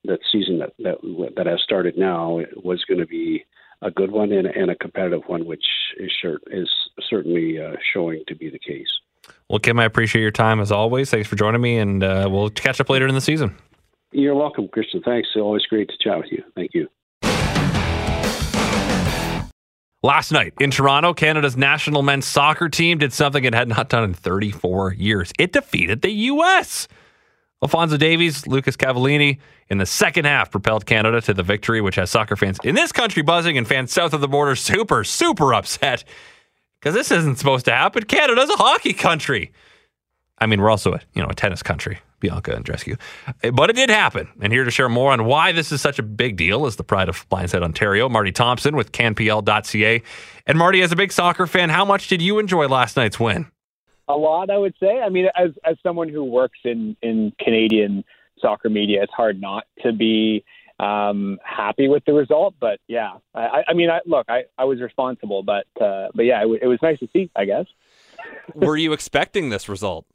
that 0.04 0.20
season 0.30 0.58
that 0.58 0.72
that 0.78 1.32
that 1.36 1.46
has 1.46 1.60
started 1.62 1.96
now 1.96 2.40
was 2.62 2.84
going 2.84 3.00
to 3.00 3.06
be 3.06 3.44
a 3.82 3.90
good 3.90 4.10
one 4.10 4.32
and, 4.32 4.46
and 4.46 4.70
a 4.70 4.76
competitive 4.76 5.22
one, 5.26 5.46
which 5.46 5.64
is 5.98 6.10
sure 6.20 6.38
is 6.48 6.68
certainly 7.08 7.60
uh, 7.60 7.76
showing 7.92 8.24
to 8.26 8.34
be 8.34 8.50
the 8.50 8.58
case. 8.58 8.88
Well, 9.48 9.58
Kim, 9.58 9.78
I 9.78 9.84
appreciate 9.84 10.22
your 10.22 10.30
time 10.30 10.60
as 10.60 10.72
always. 10.72 11.10
Thanks 11.10 11.28
for 11.28 11.36
joining 11.36 11.60
me, 11.60 11.78
and 11.78 12.02
uh, 12.02 12.28
we'll 12.30 12.50
catch 12.50 12.80
up 12.80 12.90
later 12.90 13.06
in 13.06 13.14
the 13.14 13.20
season. 13.20 13.56
You're 14.10 14.34
welcome, 14.34 14.68
Christian. 14.68 15.02
Thanks. 15.02 15.28
Always 15.36 15.66
great 15.66 15.88
to 15.90 15.98
chat 16.00 16.18
with 16.18 16.32
you. 16.32 16.42
Thank 16.54 16.72
you. 16.74 16.88
Last 20.02 20.30
night 20.30 20.54
in 20.60 20.70
Toronto, 20.70 21.12
Canada's 21.12 21.56
national 21.56 22.02
men's 22.02 22.24
soccer 22.24 22.68
team 22.68 22.98
did 22.98 23.12
something 23.12 23.42
it 23.42 23.52
had 23.52 23.66
not 23.66 23.88
done 23.88 24.04
in 24.04 24.14
34 24.14 24.92
years. 24.92 25.32
It 25.40 25.52
defeated 25.52 26.02
the 26.02 26.10
U.S. 26.10 26.86
Alfonso 27.60 27.96
Davies, 27.96 28.46
Lucas 28.46 28.76
Cavallini 28.76 29.38
in 29.68 29.78
the 29.78 29.86
second 29.86 30.24
half 30.24 30.52
propelled 30.52 30.86
Canada 30.86 31.20
to 31.22 31.34
the 31.34 31.42
victory, 31.42 31.80
which 31.80 31.96
has 31.96 32.10
soccer 32.10 32.36
fans 32.36 32.60
in 32.62 32.76
this 32.76 32.92
country 32.92 33.22
buzzing 33.22 33.58
and 33.58 33.66
fans 33.66 33.92
south 33.92 34.12
of 34.12 34.20
the 34.20 34.28
border 34.28 34.54
super, 34.54 35.02
super 35.02 35.52
upset 35.52 36.04
because 36.78 36.94
this 36.94 37.10
isn't 37.10 37.36
supposed 37.36 37.64
to 37.64 37.72
happen. 37.72 38.04
Canada's 38.04 38.50
a 38.50 38.56
hockey 38.56 38.92
country. 38.92 39.50
I 40.40 40.46
mean, 40.46 40.60
we're 40.60 40.70
also 40.70 40.94
a 40.94 41.00
you 41.14 41.22
know 41.22 41.28
a 41.28 41.34
tennis 41.34 41.62
country, 41.62 41.98
Bianca 42.20 42.52
Andreescu, 42.52 42.98
but 43.52 43.70
it 43.70 43.76
did 43.76 43.90
happen. 43.90 44.28
And 44.40 44.52
here 44.52 44.64
to 44.64 44.70
share 44.70 44.88
more 44.88 45.12
on 45.12 45.24
why 45.24 45.52
this 45.52 45.72
is 45.72 45.80
such 45.80 45.98
a 45.98 46.02
big 46.02 46.36
deal 46.36 46.66
is 46.66 46.76
the 46.76 46.84
pride 46.84 47.08
of 47.08 47.28
Blindside 47.28 47.62
Ontario, 47.62 48.08
Marty 48.08 48.32
Thompson 48.32 48.76
with 48.76 48.92
CanPL.ca. 48.92 50.02
And 50.46 50.58
Marty, 50.58 50.82
as 50.82 50.92
a 50.92 50.96
big 50.96 51.12
soccer 51.12 51.46
fan, 51.46 51.70
how 51.70 51.84
much 51.84 52.08
did 52.08 52.22
you 52.22 52.38
enjoy 52.38 52.66
last 52.68 52.96
night's 52.96 53.18
win? 53.18 53.46
A 54.08 54.14
lot, 54.14 54.48
I 54.48 54.56
would 54.56 54.74
say. 54.80 55.00
I 55.00 55.08
mean, 55.10 55.26
as 55.36 55.50
as 55.64 55.76
someone 55.82 56.08
who 56.08 56.24
works 56.24 56.58
in 56.64 56.96
in 57.02 57.32
Canadian 57.38 58.04
soccer 58.40 58.70
media, 58.70 59.02
it's 59.02 59.12
hard 59.12 59.40
not 59.40 59.64
to 59.82 59.92
be 59.92 60.44
um, 60.80 61.38
happy 61.44 61.88
with 61.88 62.04
the 62.06 62.12
result. 62.12 62.54
But 62.60 62.80
yeah, 62.86 63.14
I, 63.34 63.64
I 63.68 63.74
mean, 63.74 63.90
I, 63.90 64.00
look, 64.06 64.26
I, 64.28 64.44
I 64.56 64.64
was 64.64 64.80
responsible, 64.80 65.42
but 65.42 65.66
uh, 65.80 66.08
but 66.14 66.24
yeah, 66.24 66.38
it, 66.38 66.44
w- 66.44 66.60
it 66.62 66.66
was 66.66 66.78
nice 66.82 66.98
to 67.00 67.08
see. 67.12 67.30
I 67.36 67.44
guess. 67.44 67.66
Were 68.54 68.76
you 68.76 68.92
expecting 68.92 69.50
this 69.50 69.68
result? 69.68 70.06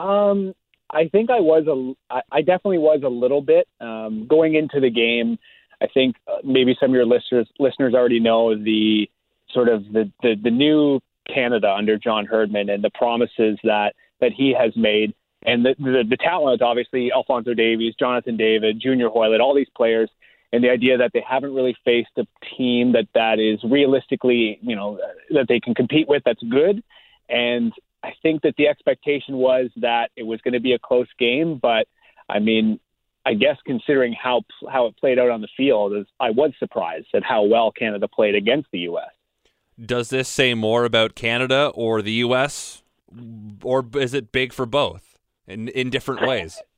Um, 0.00 0.54
I 0.90 1.08
think 1.08 1.30
I 1.30 1.40
was 1.40 1.66
a, 1.66 2.20
I, 2.32 2.40
definitely 2.40 2.78
was 2.78 3.02
a 3.04 3.08
little 3.08 3.42
bit 3.42 3.68
um, 3.80 4.26
going 4.28 4.54
into 4.54 4.80
the 4.80 4.90
game. 4.90 5.38
I 5.80 5.86
think 5.92 6.16
uh, 6.26 6.38
maybe 6.42 6.76
some 6.80 6.90
of 6.90 6.94
your 6.94 7.06
listeners 7.06 7.48
listeners 7.58 7.94
already 7.94 8.20
know 8.20 8.54
the 8.54 9.08
sort 9.52 9.68
of 9.68 9.84
the, 9.92 10.10
the, 10.22 10.34
the 10.42 10.50
new 10.50 11.00
Canada 11.32 11.70
under 11.70 11.96
John 11.96 12.26
Herdman 12.26 12.68
and 12.70 12.82
the 12.82 12.90
promises 12.90 13.58
that 13.62 13.94
that 14.20 14.32
he 14.36 14.54
has 14.58 14.72
made. 14.76 15.14
And 15.46 15.64
the, 15.64 15.74
the, 15.78 16.04
the 16.08 16.16
talent 16.16 16.60
obviously 16.60 17.10
Alfonso 17.14 17.54
Davies, 17.54 17.94
Jonathan 17.98 18.36
David, 18.36 18.80
Junior 18.80 19.08
Hoilett, 19.08 19.40
all 19.40 19.54
these 19.54 19.70
players. 19.76 20.10
And 20.52 20.64
the 20.64 20.70
idea 20.70 20.98
that 20.98 21.12
they 21.14 21.24
haven't 21.26 21.54
really 21.54 21.76
faced 21.84 22.10
a 22.18 22.26
team 22.56 22.92
that 22.92 23.06
that 23.14 23.38
is 23.38 23.60
realistically, 23.70 24.58
you 24.60 24.74
know, 24.74 24.98
that 25.30 25.46
they 25.48 25.60
can 25.60 25.74
compete 25.74 26.08
with 26.08 26.22
that's 26.24 26.42
good. 26.42 26.82
And 27.28 27.72
I 28.02 28.12
think 28.22 28.42
that 28.42 28.54
the 28.56 28.68
expectation 28.68 29.36
was 29.36 29.70
that 29.76 30.10
it 30.16 30.22
was 30.22 30.40
going 30.42 30.54
to 30.54 30.60
be 30.60 30.72
a 30.72 30.78
close 30.78 31.08
game. 31.18 31.58
But 31.60 31.86
I 32.28 32.38
mean, 32.38 32.80
I 33.26 33.34
guess 33.34 33.56
considering 33.66 34.14
how 34.20 34.42
how 34.70 34.86
it 34.86 34.96
played 34.96 35.18
out 35.18 35.30
on 35.30 35.40
the 35.40 35.48
field, 35.56 35.92
I 36.18 36.30
was 36.30 36.52
surprised 36.58 37.08
at 37.14 37.22
how 37.22 37.44
well 37.44 37.72
Canada 37.72 38.08
played 38.08 38.34
against 38.34 38.68
the 38.72 38.80
U.S. 38.80 39.10
Does 39.84 40.10
this 40.10 40.28
say 40.28 40.54
more 40.54 40.84
about 40.84 41.14
Canada 41.14 41.70
or 41.74 42.02
the 42.02 42.12
U.S., 42.12 42.82
or 43.62 43.84
is 43.94 44.14
it 44.14 44.30
big 44.30 44.52
for 44.52 44.66
both? 44.66 45.10
in, 45.50 45.68
in 45.68 45.90
different 45.90 46.26
ways. 46.26 46.60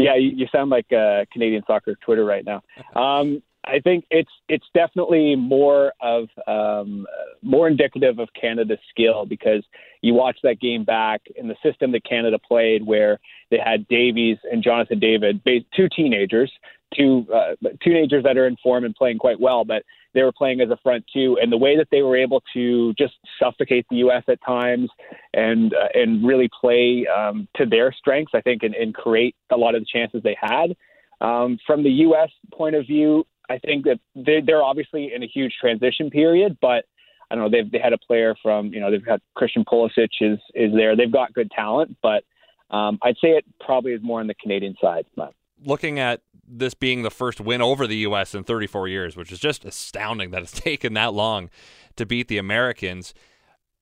Yeah, 0.00 0.14
you, 0.14 0.30
you 0.32 0.46
sound 0.52 0.70
like 0.70 0.92
uh, 0.92 1.24
Canadian 1.32 1.64
soccer 1.66 1.96
Twitter 1.96 2.24
right 2.24 2.44
now. 2.44 2.62
Um, 2.94 3.42
I 3.68 3.80
think 3.80 4.06
it's 4.10 4.30
it's 4.48 4.64
definitely 4.74 5.36
more 5.36 5.92
of 6.00 6.28
um, 6.46 7.06
more 7.42 7.68
indicative 7.68 8.18
of 8.18 8.28
Canada's 8.38 8.78
skill 8.90 9.26
because 9.26 9.62
you 10.00 10.14
watch 10.14 10.38
that 10.42 10.60
game 10.60 10.84
back 10.84 11.20
in 11.36 11.48
the 11.48 11.56
system 11.62 11.92
that 11.92 12.04
Canada 12.04 12.38
played, 12.38 12.86
where 12.86 13.18
they 13.50 13.58
had 13.62 13.86
Davies 13.88 14.38
and 14.50 14.62
Jonathan 14.62 14.98
David, 14.98 15.42
two 15.76 15.88
teenagers, 15.94 16.50
two 16.96 17.26
uh, 17.32 17.54
teenagers 17.82 18.24
that 18.24 18.38
are 18.38 18.46
in 18.46 18.56
form 18.62 18.84
and 18.84 18.94
playing 18.94 19.18
quite 19.18 19.38
well, 19.38 19.64
but 19.64 19.82
they 20.14 20.22
were 20.22 20.32
playing 20.32 20.60
as 20.62 20.70
a 20.70 20.78
front 20.82 21.04
two, 21.12 21.38
and 21.40 21.52
the 21.52 21.56
way 21.56 21.76
that 21.76 21.88
they 21.90 22.00
were 22.02 22.16
able 22.16 22.42
to 22.54 22.94
just 22.94 23.14
suffocate 23.38 23.86
the 23.90 23.96
U.S. 23.96 24.22
at 24.28 24.42
times 24.44 24.88
and 25.34 25.74
uh, 25.74 25.88
and 25.94 26.26
really 26.26 26.48
play 26.60 27.06
um, 27.06 27.46
to 27.56 27.66
their 27.66 27.92
strengths, 27.92 28.32
I 28.34 28.40
think, 28.40 28.62
and, 28.62 28.74
and 28.74 28.94
create 28.94 29.36
a 29.50 29.56
lot 29.56 29.74
of 29.74 29.82
the 29.82 29.86
chances 29.92 30.22
they 30.22 30.36
had. 30.40 30.74
Um, 31.20 31.58
from 31.66 31.82
the 31.82 31.90
U.S. 31.90 32.30
point 32.52 32.76
of 32.76 32.86
view, 32.86 33.26
I 33.48 33.58
think 33.58 33.84
that 33.84 33.98
they're, 34.14 34.42
they're 34.44 34.62
obviously 34.62 35.12
in 35.14 35.22
a 35.22 35.26
huge 35.26 35.54
transition 35.60 36.10
period, 36.10 36.58
but 36.60 36.84
I 37.30 37.34
don't 37.34 37.44
know. 37.44 37.50
They've 37.50 37.70
they 37.70 37.78
had 37.78 37.92
a 37.92 37.98
player 37.98 38.34
from 38.42 38.72
you 38.72 38.80
know 38.80 38.90
they've 38.90 39.04
got 39.04 39.20
Christian 39.34 39.64
Pulisic 39.64 40.08
is 40.20 40.38
is 40.54 40.72
there. 40.74 40.96
They've 40.96 41.12
got 41.12 41.32
good 41.32 41.50
talent, 41.50 41.96
but 42.02 42.24
um, 42.70 42.98
I'd 43.02 43.16
say 43.22 43.28
it 43.30 43.44
probably 43.60 43.92
is 43.92 44.02
more 44.02 44.20
on 44.20 44.26
the 44.26 44.34
Canadian 44.34 44.76
side. 44.80 45.06
But. 45.16 45.34
Looking 45.64 45.98
at 45.98 46.22
this 46.46 46.74
being 46.74 47.02
the 47.02 47.10
first 47.10 47.40
win 47.40 47.60
over 47.60 47.86
the 47.86 47.96
U.S. 47.98 48.34
in 48.34 48.44
34 48.44 48.88
years, 48.88 49.16
which 49.16 49.32
is 49.32 49.38
just 49.38 49.64
astounding 49.64 50.30
that 50.30 50.42
it's 50.42 50.52
taken 50.60 50.94
that 50.94 51.12
long 51.12 51.50
to 51.96 52.06
beat 52.06 52.28
the 52.28 52.38
Americans. 52.38 53.12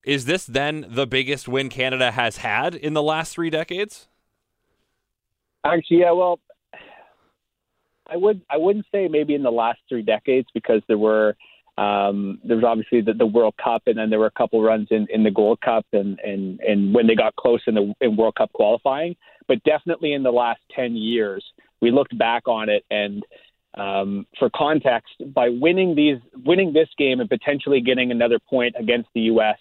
Is 0.05 0.25
this 0.25 0.47
then 0.47 0.87
the 0.89 1.07
biggest 1.07 1.49
win 1.49 1.69
Canada 1.69 2.13
has 2.13 2.39
had 2.39 2.75
in 2.75 2.95
the 2.95 3.03
last 3.03 3.35
three 3.35 3.51
decades? 3.51 4.09
Actually, 5.65 6.01
yeah. 6.01 6.13
Well, 6.13 6.39
I 8.09 8.17
would 8.17 8.41
I 8.51 8.57
wouldn't 8.57 8.87
say 8.93 9.09
maybe 9.09 9.35
in 9.35 9.43
the 9.43 9.51
last 9.51 9.79
three 9.89 10.03
decades 10.03 10.49
because 10.55 10.83
there 10.89 10.99
were 10.99 11.37
um, 11.79 12.41
there 12.45 12.57
was 12.57 12.65
obviously 12.65 13.03
the, 13.03 13.13
the 13.13 13.27
World 13.27 13.55
Cup 13.63 13.83
and 13.87 13.99
then 13.99 14.09
there 14.09 14.19
were 14.19 14.27
a 14.27 14.39
couple 14.39 14.63
runs 14.63 14.89
in, 14.91 15.07
in 15.11 15.23
the 15.23 15.31
Gold 15.31 15.61
Cup 15.61 15.85
and, 15.93 16.19
and, 16.21 16.59
and 16.61 16.95
when 16.95 17.07
they 17.07 17.15
got 17.15 17.37
close 17.37 17.61
in 17.67 17.75
the 17.75 17.95
in 18.01 18.17
World 18.17 18.37
Cup 18.37 18.53
qualifying. 18.53 19.15
But 19.49 19.63
definitely 19.65 20.13
in 20.15 20.23
the 20.23 20.31
last 20.31 20.61
ten 20.75 20.97
years, 20.97 21.45
we 21.81 21.91
looked 21.91 22.17
back 22.17 22.49
on 22.49 22.69
it 22.69 22.85
and 22.91 23.23
um, 23.77 24.27
for 24.39 24.49
context, 24.55 25.13
by 25.35 25.51
winning 25.51 25.95
these, 25.95 26.17
winning 26.45 26.73
this 26.73 26.89
game 26.97 27.21
and 27.21 27.29
potentially 27.29 27.81
getting 27.81 28.11
another 28.11 28.39
point 28.39 28.75
against 28.79 29.11
the 29.15 29.23
U.S. 29.23 29.59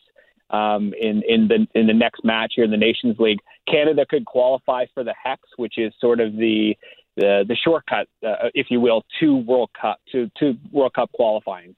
Um, 0.51 0.93
in 0.99 1.21
in 1.27 1.47
the 1.47 1.67
in 1.77 1.87
the 1.87 1.93
next 1.93 2.23
match 2.23 2.53
here 2.55 2.63
in 2.63 2.71
the 2.71 2.77
Nations 2.77 3.17
League, 3.19 3.39
Canada 3.67 4.05
could 4.07 4.25
qualify 4.25 4.85
for 4.93 5.03
the 5.03 5.13
Hex, 5.21 5.41
which 5.57 5.77
is 5.77 5.91
sort 5.99 6.21
of 6.21 6.33
the 6.37 6.77
the, 7.15 7.45
the 7.47 7.55
shortcut, 7.55 8.07
uh, 8.25 8.49
if 8.53 8.67
you 8.69 8.79
will, 8.79 9.03
to 9.19 9.37
World 9.37 9.69
Cup 9.79 9.99
to 10.11 10.29
to 10.39 10.53
World 10.71 10.93
Cup 10.93 11.11
qualifying. 11.13 11.75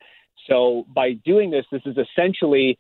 So 0.48 0.86
by 0.94 1.14
doing 1.26 1.52
this, 1.52 1.66
this 1.72 1.82
is 1.86 1.98
essentially 1.98 2.78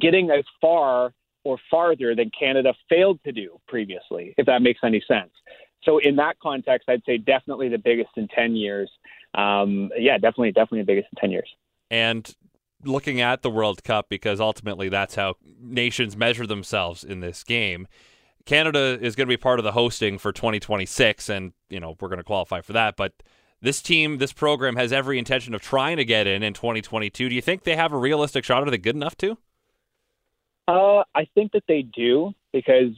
getting 0.00 0.30
as 0.30 0.44
far 0.60 1.12
or 1.44 1.58
farther 1.70 2.14
than 2.14 2.30
Canada 2.38 2.74
failed 2.88 3.20
to 3.24 3.32
do 3.32 3.58
previously, 3.66 4.34
if 4.36 4.46
that 4.46 4.62
makes 4.62 4.80
any 4.84 5.02
sense. 5.08 5.30
So 5.84 5.98
in 5.98 6.16
that 6.16 6.38
context, 6.40 6.88
I'd 6.88 7.02
say 7.06 7.18
definitely 7.18 7.68
the 7.68 7.78
biggest 7.78 8.10
in 8.16 8.28
ten 8.28 8.56
years. 8.56 8.90
Um, 9.34 9.90
yeah, 9.96 10.14
definitely, 10.14 10.52
definitely 10.52 10.80
the 10.80 10.86
biggest 10.86 11.08
in 11.12 11.20
ten 11.20 11.30
years. 11.30 11.48
And 11.90 12.34
looking 12.84 13.20
at 13.20 13.42
the 13.42 13.50
World 13.50 13.82
Cup, 13.82 14.08
because 14.08 14.40
ultimately 14.40 14.88
that's 14.88 15.14
how 15.14 15.36
nations 15.60 16.16
measure 16.16 16.46
themselves 16.46 17.04
in 17.04 17.20
this 17.20 17.42
game. 17.44 17.88
Canada 18.48 18.98
is 19.00 19.14
going 19.14 19.26
to 19.26 19.32
be 19.32 19.36
part 19.36 19.58
of 19.58 19.64
the 19.64 19.72
hosting 19.72 20.18
for 20.18 20.32
2026, 20.32 21.28
and 21.28 21.52
you 21.68 21.78
know 21.78 21.96
we're 22.00 22.08
going 22.08 22.18
to 22.18 22.24
qualify 22.24 22.60
for 22.60 22.72
that. 22.72 22.96
But 22.96 23.12
this 23.60 23.82
team, 23.82 24.18
this 24.18 24.32
program, 24.32 24.76
has 24.76 24.92
every 24.92 25.18
intention 25.18 25.54
of 25.54 25.60
trying 25.60 25.98
to 25.98 26.04
get 26.04 26.26
in 26.26 26.42
in 26.42 26.54
2022. 26.54 27.28
Do 27.28 27.34
you 27.34 27.42
think 27.42 27.64
they 27.64 27.76
have 27.76 27.92
a 27.92 27.98
realistic 27.98 28.44
shot? 28.44 28.66
Are 28.66 28.70
they 28.70 28.78
good 28.78 28.96
enough 28.96 29.16
to? 29.18 29.36
Uh, 30.66 31.04
I 31.14 31.26
think 31.34 31.52
that 31.52 31.64
they 31.68 31.82
do 31.82 32.32
because 32.52 32.92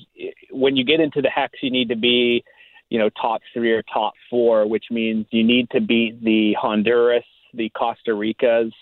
when 0.50 0.76
you 0.76 0.84
get 0.84 1.00
into 1.00 1.20
the 1.20 1.30
hex, 1.30 1.54
you 1.62 1.70
need 1.70 1.88
to 1.88 1.96
be 1.96 2.44
you 2.90 2.98
know, 2.98 3.08
top 3.10 3.40
three 3.54 3.72
or 3.72 3.82
top 3.82 4.14
four, 4.28 4.68
which 4.68 4.86
means 4.90 5.24
you 5.30 5.44
need 5.44 5.70
to 5.70 5.80
beat 5.80 6.22
the 6.22 6.54
Honduras, 6.60 7.24
the 7.54 7.70
Costa 7.70 8.12
Ricas 8.12 8.72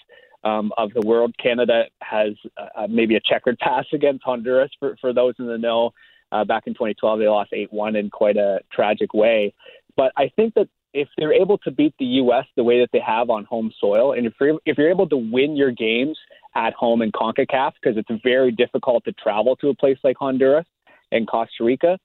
um, 0.45 0.73
of 0.79 0.93
the 0.95 1.03
world. 1.03 1.35
Canada 1.43 1.85
has 2.01 2.33
uh, 2.57 2.87
maybe 2.89 3.17
a 3.17 3.21
checkered 3.21 3.59
past 3.61 3.89
against 3.93 4.25
Honduras 4.25 4.71
for, 4.81 4.97
for 5.01 5.13
those 5.13 5.35
in 5.39 5.47
the 5.47 5.59
know. 5.59 5.93
Uh, 6.31 6.45
back 6.45 6.65
in 6.67 6.75
2012, 6.75 7.19
they 7.19 7.29
lost 7.29 7.51
8 7.53 7.73
1 7.73 7.97
in 7.97 8.11
quite 8.11 8.37
a 8.37 8.61
tragic 8.73 9.15
way. 9.15 9.55
But 9.97 10.13
I 10.17 10.31
think 10.37 10.55
that 10.55 10.69
if 10.95 11.09
they're 11.17 11.33
able 11.33 11.59
to 11.59 11.71
beat 11.71 11.95
the 11.99 12.05
U.S. 12.05 12.45
the 12.57 12.65
way 12.65 12.81
that 12.81 12.91
they 12.93 13.01
have 13.01 13.31
on 13.31 13.45
home 13.45 13.73
soil, 13.81 14.13
and 14.13 14.27
if 14.27 14.35
you're, 14.41 14.59
if 14.65 14.79
you're 14.79 14.91
able 14.91 15.09
to 15.09 15.17
win 15.17 15.57
your 15.57 15.71
games 15.71 16.19
at 16.55 16.73
home 16.75 17.03
in 17.03 17.13
CONCACAF, 17.13 17.73
because 17.81 17.97
it's 17.97 18.23
very 18.23 18.51
difficult 18.51 19.05
to 19.05 19.13
travel 19.13 19.57
to 19.57 19.69
a 19.69 19.75
place 19.75 19.99
like 20.03 20.17
Honduras 20.19 20.67
and 21.13 21.27
Costa 21.27 21.65
Rica, 21.65 21.99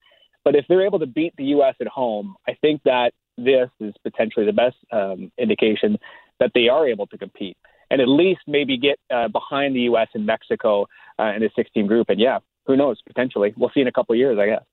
but 0.44 0.56
if 0.56 0.66
they're 0.68 0.86
able 0.86 1.00
to 1.00 1.06
beat 1.06 1.34
the 1.38 1.46
U.S. 1.46 1.76
at 1.80 1.88
home, 1.88 2.36
I 2.48 2.54
think 2.60 2.84
that 2.84 3.14
this 3.38 3.70
is 3.80 3.94
potentially 4.04 4.46
the 4.46 4.54
best 4.54 4.76
um, 4.92 5.32
indication 5.38 5.98
that 6.40 6.52
they 6.54 6.68
are 6.68 6.88
able 6.88 7.08
to 7.08 7.18
compete 7.18 7.58
and 7.90 8.02
at 8.02 8.08
least 8.08 8.42
maybe 8.48 8.78
get 8.78 9.00
uh, 9.14 9.28
behind 9.28 9.76
the 9.76 9.82
U.S. 9.82 10.08
and 10.14 10.26
Mexico 10.26 10.88
uh, 11.20 11.32
in 11.36 11.42
the 11.42 11.50
16 11.56 11.86
group. 11.86 12.10
And 12.10 12.20
yeah, 12.20 12.40
who 12.66 12.78
knows? 12.78 13.02
Potentially, 13.06 13.54
we'll 13.58 13.72
see 13.74 13.82
in 13.82 13.88
a 13.88 13.92
couple 13.92 14.14
of 14.14 14.20
years, 14.20 14.38
I 14.40 14.48
guess. 14.48 14.64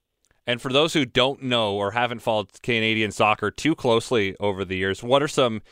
And 0.47 0.61
for 0.61 0.73
those 0.73 0.95
who 0.95 1.05
don't 1.05 1.43
know 1.43 1.75
or 1.75 1.93
haven't 1.93 2.21
followed 2.21 2.49
Canadian 2.63 3.13
soccer 3.13 3.51
too 3.51 3.75
closely 3.75 4.37
over 4.41 4.65
the 4.65 4.77
years, 4.77 5.03
what 5.03 5.23
are 5.23 5.29
some? 5.29 5.63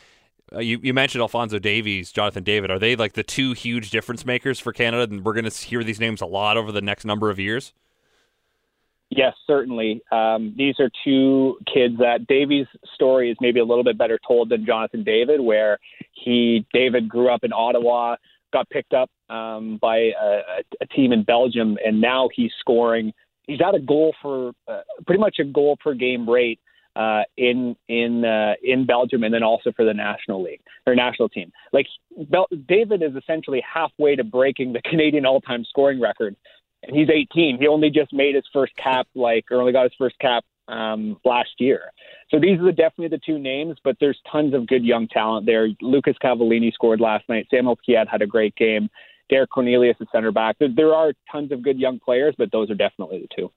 Uh, 0.52 0.60
you, 0.60 0.78
you 0.82 0.94
mentioned 0.94 1.20
Alfonso 1.20 1.58
Davies, 1.58 2.12
Jonathan 2.12 2.42
David. 2.42 2.70
Are 2.70 2.78
they 2.78 2.96
like 2.96 3.14
the 3.14 3.22
two 3.22 3.52
huge 3.52 3.90
difference 3.90 4.24
makers 4.24 4.58
for 4.58 4.72
Canada? 4.72 5.02
And 5.02 5.24
we're 5.24 5.34
going 5.34 5.50
to 5.50 5.66
hear 5.66 5.84
these 5.84 6.00
names 6.00 6.20
a 6.20 6.26
lot 6.26 6.56
over 6.56 6.72
the 6.72 6.80
next 6.80 7.04
number 7.04 7.28
of 7.28 7.38
years. 7.38 7.72
Yes, 9.10 9.34
certainly. 9.46 10.02
Um, 10.12 10.54
these 10.56 10.74
are 10.80 10.90
two 11.04 11.58
kids 11.72 11.98
that 11.98 12.26
Davies' 12.26 12.66
story 12.94 13.30
is 13.30 13.36
maybe 13.40 13.58
a 13.58 13.64
little 13.64 13.84
bit 13.84 13.96
better 13.96 14.18
told 14.26 14.50
than 14.50 14.66
Jonathan 14.66 15.02
David, 15.02 15.40
where 15.40 15.78
he 16.12 16.66
David 16.74 17.08
grew 17.08 17.30
up 17.30 17.42
in 17.42 17.52
Ottawa, 17.52 18.16
got 18.52 18.68
picked 18.68 18.92
up 18.92 19.10
um, 19.30 19.78
by 19.80 19.96
a, 20.20 20.62
a 20.80 20.86
team 20.86 21.12
in 21.12 21.22
Belgium, 21.24 21.76
and 21.84 22.00
now 22.00 22.28
he's 22.34 22.52
scoring. 22.60 23.12
He's 23.46 23.60
at 23.60 23.74
a 23.74 23.80
goal 23.80 24.14
for 24.20 24.52
uh, 24.66 24.80
pretty 25.06 25.20
much 25.20 25.36
a 25.38 25.44
goal 25.44 25.76
per 25.82 25.94
game 25.94 26.28
rate 26.28 26.60
uh, 26.96 27.22
in 27.36 27.76
in 27.88 28.24
uh, 28.24 28.54
in 28.62 28.86
Belgium, 28.86 29.24
and 29.24 29.32
then 29.32 29.42
also 29.42 29.72
for 29.72 29.84
the 29.84 29.94
national 29.94 30.42
league 30.42 30.60
or 30.86 30.94
national 30.94 31.28
team. 31.28 31.52
Like 31.72 31.86
Bel- 32.28 32.48
David 32.66 33.02
is 33.02 33.14
essentially 33.16 33.62
halfway 33.62 34.16
to 34.16 34.24
breaking 34.24 34.72
the 34.72 34.82
Canadian 34.84 35.26
all-time 35.26 35.64
scoring 35.64 36.00
record 36.00 36.36
and 36.82 36.96
he's 36.96 37.08
18. 37.10 37.58
He 37.58 37.66
only 37.66 37.90
just 37.90 38.12
made 38.12 38.34
his 38.34 38.44
first 38.52 38.76
cap, 38.76 39.06
like, 39.14 39.46
or 39.50 39.60
only 39.60 39.72
got 39.72 39.84
his 39.84 39.94
first 39.98 40.18
cap 40.18 40.44
um, 40.68 41.18
last 41.24 41.50
year. 41.58 41.92
So 42.30 42.38
these 42.38 42.60
are 42.60 42.70
definitely 42.70 43.08
the 43.08 43.20
two 43.24 43.38
names, 43.38 43.76
but 43.82 43.96
there's 44.00 44.18
tons 44.30 44.54
of 44.54 44.66
good 44.66 44.84
young 44.84 45.08
talent 45.08 45.46
there. 45.46 45.68
Lucas 45.80 46.16
Cavallini 46.22 46.72
scored 46.72 47.00
last 47.00 47.28
night. 47.28 47.46
Samuel 47.50 47.78
Piette 47.84 48.08
had 48.08 48.22
a 48.22 48.26
great 48.26 48.54
game. 48.56 48.88
Derek 49.28 49.50
Cornelius 49.50 49.96
is 50.00 50.08
center 50.12 50.32
back. 50.32 50.56
There, 50.58 50.68
there, 50.74 50.94
are 50.94 51.12
tons 51.30 51.52
of 51.52 51.62
good 51.62 51.78
young 51.78 51.98
players, 51.98 52.34
but 52.38 52.50
those 52.52 52.70
are 52.70 52.74
definitely 52.74 53.20
the 53.20 53.28
two. 53.36 53.50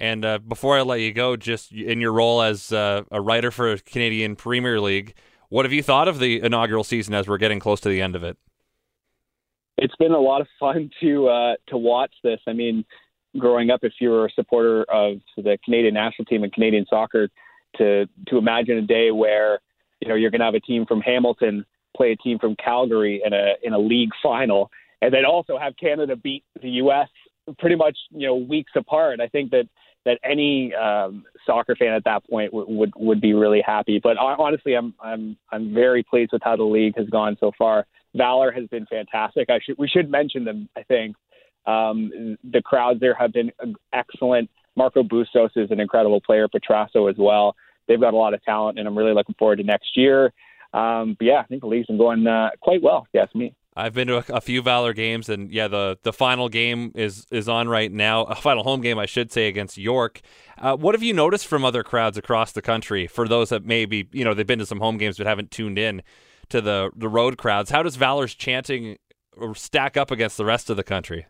And 0.00 0.24
uh, 0.24 0.38
before 0.38 0.76
I 0.76 0.82
let 0.82 1.00
you 1.00 1.12
go, 1.12 1.36
just 1.36 1.72
in 1.72 2.00
your 2.00 2.12
role 2.12 2.42
as 2.42 2.72
uh, 2.72 3.02
a 3.10 3.20
writer 3.20 3.50
for 3.50 3.76
Canadian 3.78 4.36
Premier 4.36 4.80
League, 4.80 5.14
what 5.48 5.64
have 5.64 5.72
you 5.72 5.82
thought 5.82 6.08
of 6.08 6.18
the 6.18 6.42
inaugural 6.42 6.84
season 6.84 7.14
as 7.14 7.28
we're 7.28 7.38
getting 7.38 7.60
close 7.60 7.80
to 7.80 7.88
the 7.88 8.02
end 8.02 8.16
of 8.16 8.24
it? 8.24 8.36
it's 9.76 9.94
been 9.96 10.12
a 10.12 10.18
lot 10.18 10.40
of 10.40 10.46
fun 10.58 10.90
to 11.00 11.28
uh, 11.28 11.54
to 11.68 11.76
watch 11.76 12.12
this. 12.22 12.40
I 12.46 12.52
mean, 12.52 12.84
growing 13.38 13.70
up, 13.70 13.80
if 13.82 13.92
you 14.00 14.10
were 14.10 14.26
a 14.26 14.30
supporter 14.30 14.84
of 14.84 15.18
the 15.36 15.58
Canadian 15.64 15.94
national 15.94 16.26
team 16.26 16.44
and 16.44 16.52
Canadian 16.52 16.86
soccer, 16.88 17.28
to 17.76 18.06
to 18.28 18.38
imagine 18.38 18.78
a 18.78 18.82
day 18.82 19.10
where 19.10 19.60
you 20.00 20.08
know 20.08 20.14
you're 20.14 20.30
going 20.30 20.40
to 20.40 20.46
have 20.46 20.54
a 20.54 20.60
team 20.60 20.86
from 20.86 21.00
Hamilton 21.00 21.64
play 21.96 22.12
a 22.12 22.16
team 22.16 22.38
from 22.38 22.56
Calgary 22.56 23.22
in 23.24 23.32
a 23.32 23.54
in 23.62 23.72
a 23.72 23.78
league 23.78 24.10
final, 24.22 24.70
and 25.02 25.12
then 25.12 25.24
also 25.24 25.58
have 25.58 25.74
Canada 25.76 26.16
beat 26.16 26.44
the 26.60 26.70
U.S. 26.70 27.08
pretty 27.58 27.76
much 27.76 27.96
you 28.10 28.26
know 28.26 28.36
weeks 28.36 28.72
apart. 28.76 29.20
I 29.20 29.28
think 29.28 29.50
that 29.50 29.68
that 30.04 30.18
any 30.22 30.74
um, 30.74 31.24
soccer 31.46 31.74
fan 31.74 31.94
at 31.94 32.04
that 32.04 32.28
point 32.28 32.52
w- 32.52 32.70
would 32.78 32.92
would 32.96 33.20
be 33.20 33.32
really 33.32 33.62
happy. 33.64 34.00
But 34.02 34.16
honestly, 34.18 34.74
I'm 34.74 34.94
I'm 35.00 35.36
I'm 35.50 35.74
very 35.74 36.02
pleased 36.02 36.30
with 36.32 36.42
how 36.42 36.56
the 36.56 36.64
league 36.64 36.96
has 36.96 37.08
gone 37.08 37.36
so 37.40 37.52
far. 37.56 37.86
Valor 38.14 38.52
has 38.52 38.66
been 38.68 38.86
fantastic. 38.86 39.50
I 39.50 39.58
should 39.64 39.76
we 39.78 39.88
should 39.88 40.10
mention 40.10 40.44
them. 40.44 40.68
I 40.76 40.82
think 40.82 41.16
um, 41.66 42.36
the 42.44 42.62
crowds 42.62 43.00
there 43.00 43.14
have 43.14 43.32
been 43.32 43.52
excellent. 43.92 44.50
Marco 44.76 45.02
Bustos 45.02 45.50
is 45.56 45.70
an 45.70 45.80
incredible 45.80 46.20
player. 46.20 46.48
Petrasso 46.48 47.08
as 47.10 47.16
well. 47.18 47.56
They've 47.86 48.00
got 48.00 48.14
a 48.14 48.16
lot 48.16 48.34
of 48.34 48.42
talent, 48.42 48.78
and 48.78 48.88
I'm 48.88 48.96
really 48.96 49.14
looking 49.14 49.34
forward 49.38 49.56
to 49.56 49.62
next 49.62 49.96
year. 49.96 50.32
Um, 50.74 51.14
but 51.18 51.26
yeah, 51.26 51.38
I 51.38 51.44
think 51.44 51.62
the 51.62 51.68
league's 51.68 51.86
been 51.86 51.98
going 51.98 52.26
uh, 52.26 52.50
quite 52.60 52.82
well. 52.82 53.06
Yes, 53.12 53.28
me. 53.34 53.54
I've 53.76 53.94
been 53.94 54.08
to 54.08 54.18
a, 54.18 54.36
a, 54.36 54.40
few 54.40 54.60
Valor 54.60 54.92
games, 54.92 55.28
and 55.28 55.50
yeah, 55.50 55.68
the 55.68 55.98
the 56.02 56.12
final 56.12 56.48
game 56.48 56.92
is 56.94 57.26
is 57.30 57.48
on 57.48 57.68
right 57.68 57.90
now. 57.90 58.24
A 58.24 58.34
final 58.34 58.64
home 58.64 58.80
game, 58.80 58.98
I 58.98 59.06
should 59.06 59.32
say, 59.32 59.48
against 59.48 59.78
York. 59.78 60.20
Uh, 60.58 60.76
what 60.76 60.94
have 60.94 61.02
you 61.02 61.12
noticed 61.12 61.46
from 61.46 61.64
other 61.64 61.82
crowds 61.82 62.18
across 62.18 62.52
the 62.52 62.62
country? 62.62 63.06
For 63.06 63.26
those 63.26 63.48
that 63.48 63.64
maybe 63.64 64.08
you 64.12 64.24
know 64.24 64.34
they've 64.34 64.46
been 64.46 64.58
to 64.58 64.66
some 64.66 64.80
home 64.80 64.98
games 64.98 65.16
but 65.16 65.26
haven't 65.26 65.50
tuned 65.50 65.78
in 65.78 66.02
to 66.50 66.60
the 66.60 66.90
the 66.94 67.08
road 67.08 67.38
crowds. 67.38 67.70
How 67.70 67.82
does 67.82 67.96
Valor's 67.96 68.34
chanting 68.34 68.98
stack 69.54 69.96
up 69.96 70.10
against 70.10 70.36
the 70.36 70.44
rest 70.44 70.70
of 70.70 70.76
the 70.76 70.84
country? 70.84 71.26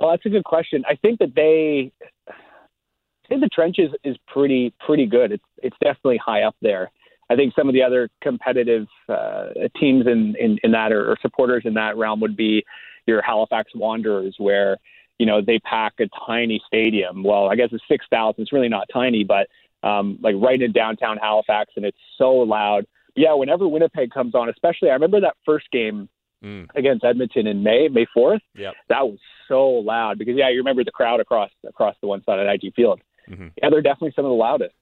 Well, 0.00 0.10
that's 0.10 0.24
a 0.26 0.30
good 0.30 0.44
question. 0.44 0.84
I 0.88 0.94
think 0.94 1.18
that 1.18 1.34
they, 1.34 1.92
I 2.28 3.28
think 3.28 3.40
the 3.40 3.48
trenches 3.48 3.90
is 4.04 4.16
pretty 4.26 4.74
pretty 4.84 5.06
good. 5.06 5.32
It's 5.32 5.44
it's 5.62 5.76
definitely 5.82 6.18
high 6.18 6.42
up 6.42 6.56
there. 6.62 6.90
I 7.30 7.36
think 7.36 7.54
some 7.54 7.68
of 7.68 7.74
the 7.74 7.82
other 7.82 8.08
competitive 8.22 8.86
uh, 9.08 9.48
teams 9.78 10.06
in, 10.06 10.34
in, 10.38 10.58
in 10.62 10.72
that 10.72 10.92
or, 10.92 11.12
or 11.12 11.16
supporters 11.20 11.62
in 11.66 11.74
that 11.74 11.96
realm 11.96 12.20
would 12.20 12.36
be 12.36 12.64
your 13.06 13.22
Halifax 13.22 13.70
Wanderers, 13.74 14.34
where 14.38 14.76
you 15.18 15.26
know 15.26 15.40
they 15.40 15.58
pack 15.60 15.94
a 16.00 16.08
tiny 16.26 16.60
stadium. 16.66 17.22
Well, 17.22 17.48
I 17.50 17.56
guess 17.56 17.68
it's 17.72 17.84
six 17.88 18.06
thousand. 18.10 18.42
It's 18.42 18.52
really 18.52 18.68
not 18.68 18.86
tiny, 18.92 19.24
but 19.24 19.48
um, 19.86 20.18
like 20.22 20.34
right 20.38 20.60
in 20.60 20.72
downtown 20.72 21.18
Halifax, 21.18 21.72
and 21.76 21.84
it's 21.84 21.98
so 22.16 22.32
loud 22.32 22.86
yeah, 23.18 23.34
whenever 23.34 23.66
Winnipeg 23.66 24.12
comes 24.12 24.34
on, 24.34 24.48
especially 24.48 24.90
I 24.90 24.94
remember 24.94 25.20
that 25.20 25.36
first 25.44 25.66
game 25.72 26.08
mm. 26.42 26.66
against 26.76 27.04
Edmonton 27.04 27.46
in 27.48 27.62
May, 27.62 27.88
May 27.88 28.06
fourth. 28.14 28.42
Yeah, 28.54 28.70
that 28.88 29.06
was 29.06 29.18
so 29.48 29.68
loud 29.68 30.18
because 30.18 30.34
yeah, 30.36 30.50
you 30.50 30.58
remember 30.58 30.84
the 30.84 30.92
crowd 30.92 31.20
across 31.20 31.50
across 31.66 31.96
the 32.00 32.06
one 32.06 32.22
side 32.24 32.38
at 32.38 32.46
IG 32.46 32.74
Field. 32.74 33.00
Mm-hmm. 33.28 33.48
Yeah, 33.60 33.70
they're 33.70 33.82
definitely 33.82 34.12
some 34.14 34.24
of 34.24 34.30
the 34.30 34.36
loudest. 34.36 34.74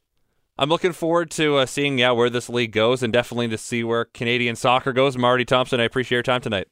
I'm 0.58 0.68
looking 0.68 0.92
forward 0.92 1.30
to 1.32 1.56
uh, 1.56 1.66
seeing 1.66 1.98
yeah 1.98 2.12
where 2.12 2.30
this 2.30 2.48
league 2.48 2.72
goes 2.72 3.02
and 3.02 3.12
definitely 3.12 3.48
to 3.48 3.58
see 3.58 3.84
where 3.84 4.06
Canadian 4.06 4.56
soccer 4.56 4.92
goes. 4.92 5.18
Marty 5.18 5.44
Thompson, 5.44 5.80
I 5.80 5.84
appreciate 5.84 6.16
your 6.16 6.22
time 6.22 6.40
tonight. 6.40 6.68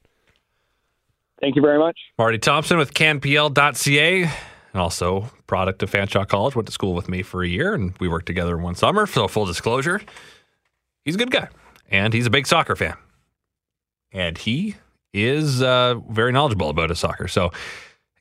Thank 1.39 1.55
you 1.55 1.61
very 1.61 1.77
much. 1.77 1.97
Marty 2.17 2.39
Thompson 2.39 2.77
with 2.77 2.93
canpl.ca 2.93 4.23
and 4.23 4.81
also 4.81 5.29
product 5.47 5.83
of 5.83 5.91
Fanshawe 5.91 6.27
College. 6.27 6.55
Went 6.55 6.65
to 6.67 6.71
school 6.71 6.93
with 6.93 7.07
me 7.07 7.21
for 7.21 7.43
a 7.43 7.47
year 7.47 7.73
and 7.73 7.93
we 7.99 8.07
worked 8.07 8.25
together 8.25 8.57
one 8.57 8.75
summer. 8.75 9.05
So 9.05 9.27
full 9.27 9.45
disclosure, 9.45 10.01
he's 11.03 11.15
a 11.15 11.17
good 11.17 11.31
guy, 11.31 11.49
and 11.89 12.13
he's 12.13 12.25
a 12.25 12.31
big 12.31 12.47
soccer 12.47 12.75
fan, 12.75 12.95
and 14.11 14.37
he 14.37 14.75
is 15.13 15.61
uh, 15.61 15.95
very 16.09 16.31
knowledgeable 16.31 16.69
about 16.69 16.89
his 16.89 16.99
soccer. 16.99 17.27
So, 17.27 17.51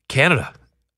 Canada, 0.09 0.53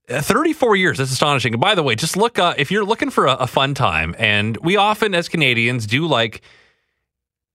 34 0.08 0.76
years. 0.76 0.98
That's 0.98 1.10
astonishing. 1.10 1.54
And 1.54 1.60
by 1.60 1.74
the 1.74 1.82
way, 1.82 1.94
just 1.94 2.16
look 2.16 2.38
uh, 2.38 2.54
if 2.56 2.70
you're 2.70 2.84
looking 2.84 3.10
for 3.10 3.26
a, 3.26 3.34
a 3.34 3.46
fun 3.46 3.74
time, 3.74 4.14
and 4.18 4.56
we 4.58 4.76
often 4.76 5.14
as 5.14 5.28
Canadians 5.28 5.86
do 5.86 6.06
like 6.06 6.42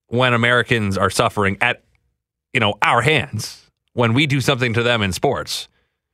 when 0.07 0.33
Americans 0.33 0.97
are 0.97 1.09
suffering 1.09 1.57
at 1.61 1.83
you 2.53 2.59
know 2.59 2.75
our 2.81 3.01
hands 3.01 3.69
when 3.93 4.13
we 4.13 4.27
do 4.27 4.41
something 4.41 4.73
to 4.73 4.83
them 4.83 5.01
in 5.01 5.11
sports 5.13 5.69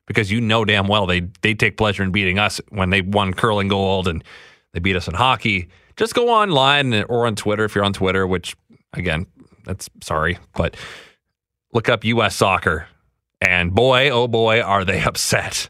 because 0.06 0.32
you 0.32 0.40
know 0.40 0.64
damn 0.64 0.88
well 0.88 1.08
they 1.08 1.22
they 1.42 1.54
take 1.54 1.78
pleasure 1.78 2.04
in 2.04 2.12
beating 2.12 2.38
us 2.38 2.62
when 2.70 2.92
they 2.92 3.02
won 3.02 3.34
curling 3.34 3.68
gold 3.68 4.08
and 4.08 4.24
they 4.74 4.80
beat 4.80 4.96
us 4.96 5.08
in 5.08 5.16
hockey. 5.16 5.68
Just 5.96 6.14
go 6.14 6.30
online 6.30 6.94
or 7.06 7.26
on 7.26 7.36
Twitter 7.36 7.66
if 7.66 7.74
you're 7.74 7.84
on 7.84 7.94
Twitter, 7.94 8.28
which 8.28 8.56
again, 8.94 9.26
that's 9.66 9.90
sorry, 10.04 10.38
but 10.56 10.76
look 11.74 11.90
up 11.90 12.06
US 12.06 12.36
soccer 12.36 12.88
and 13.42 13.74
boy, 13.74 14.10
oh 14.10 14.28
boy, 14.28 14.62
are 14.62 14.86
they 14.86 15.02
upset. 15.04 15.70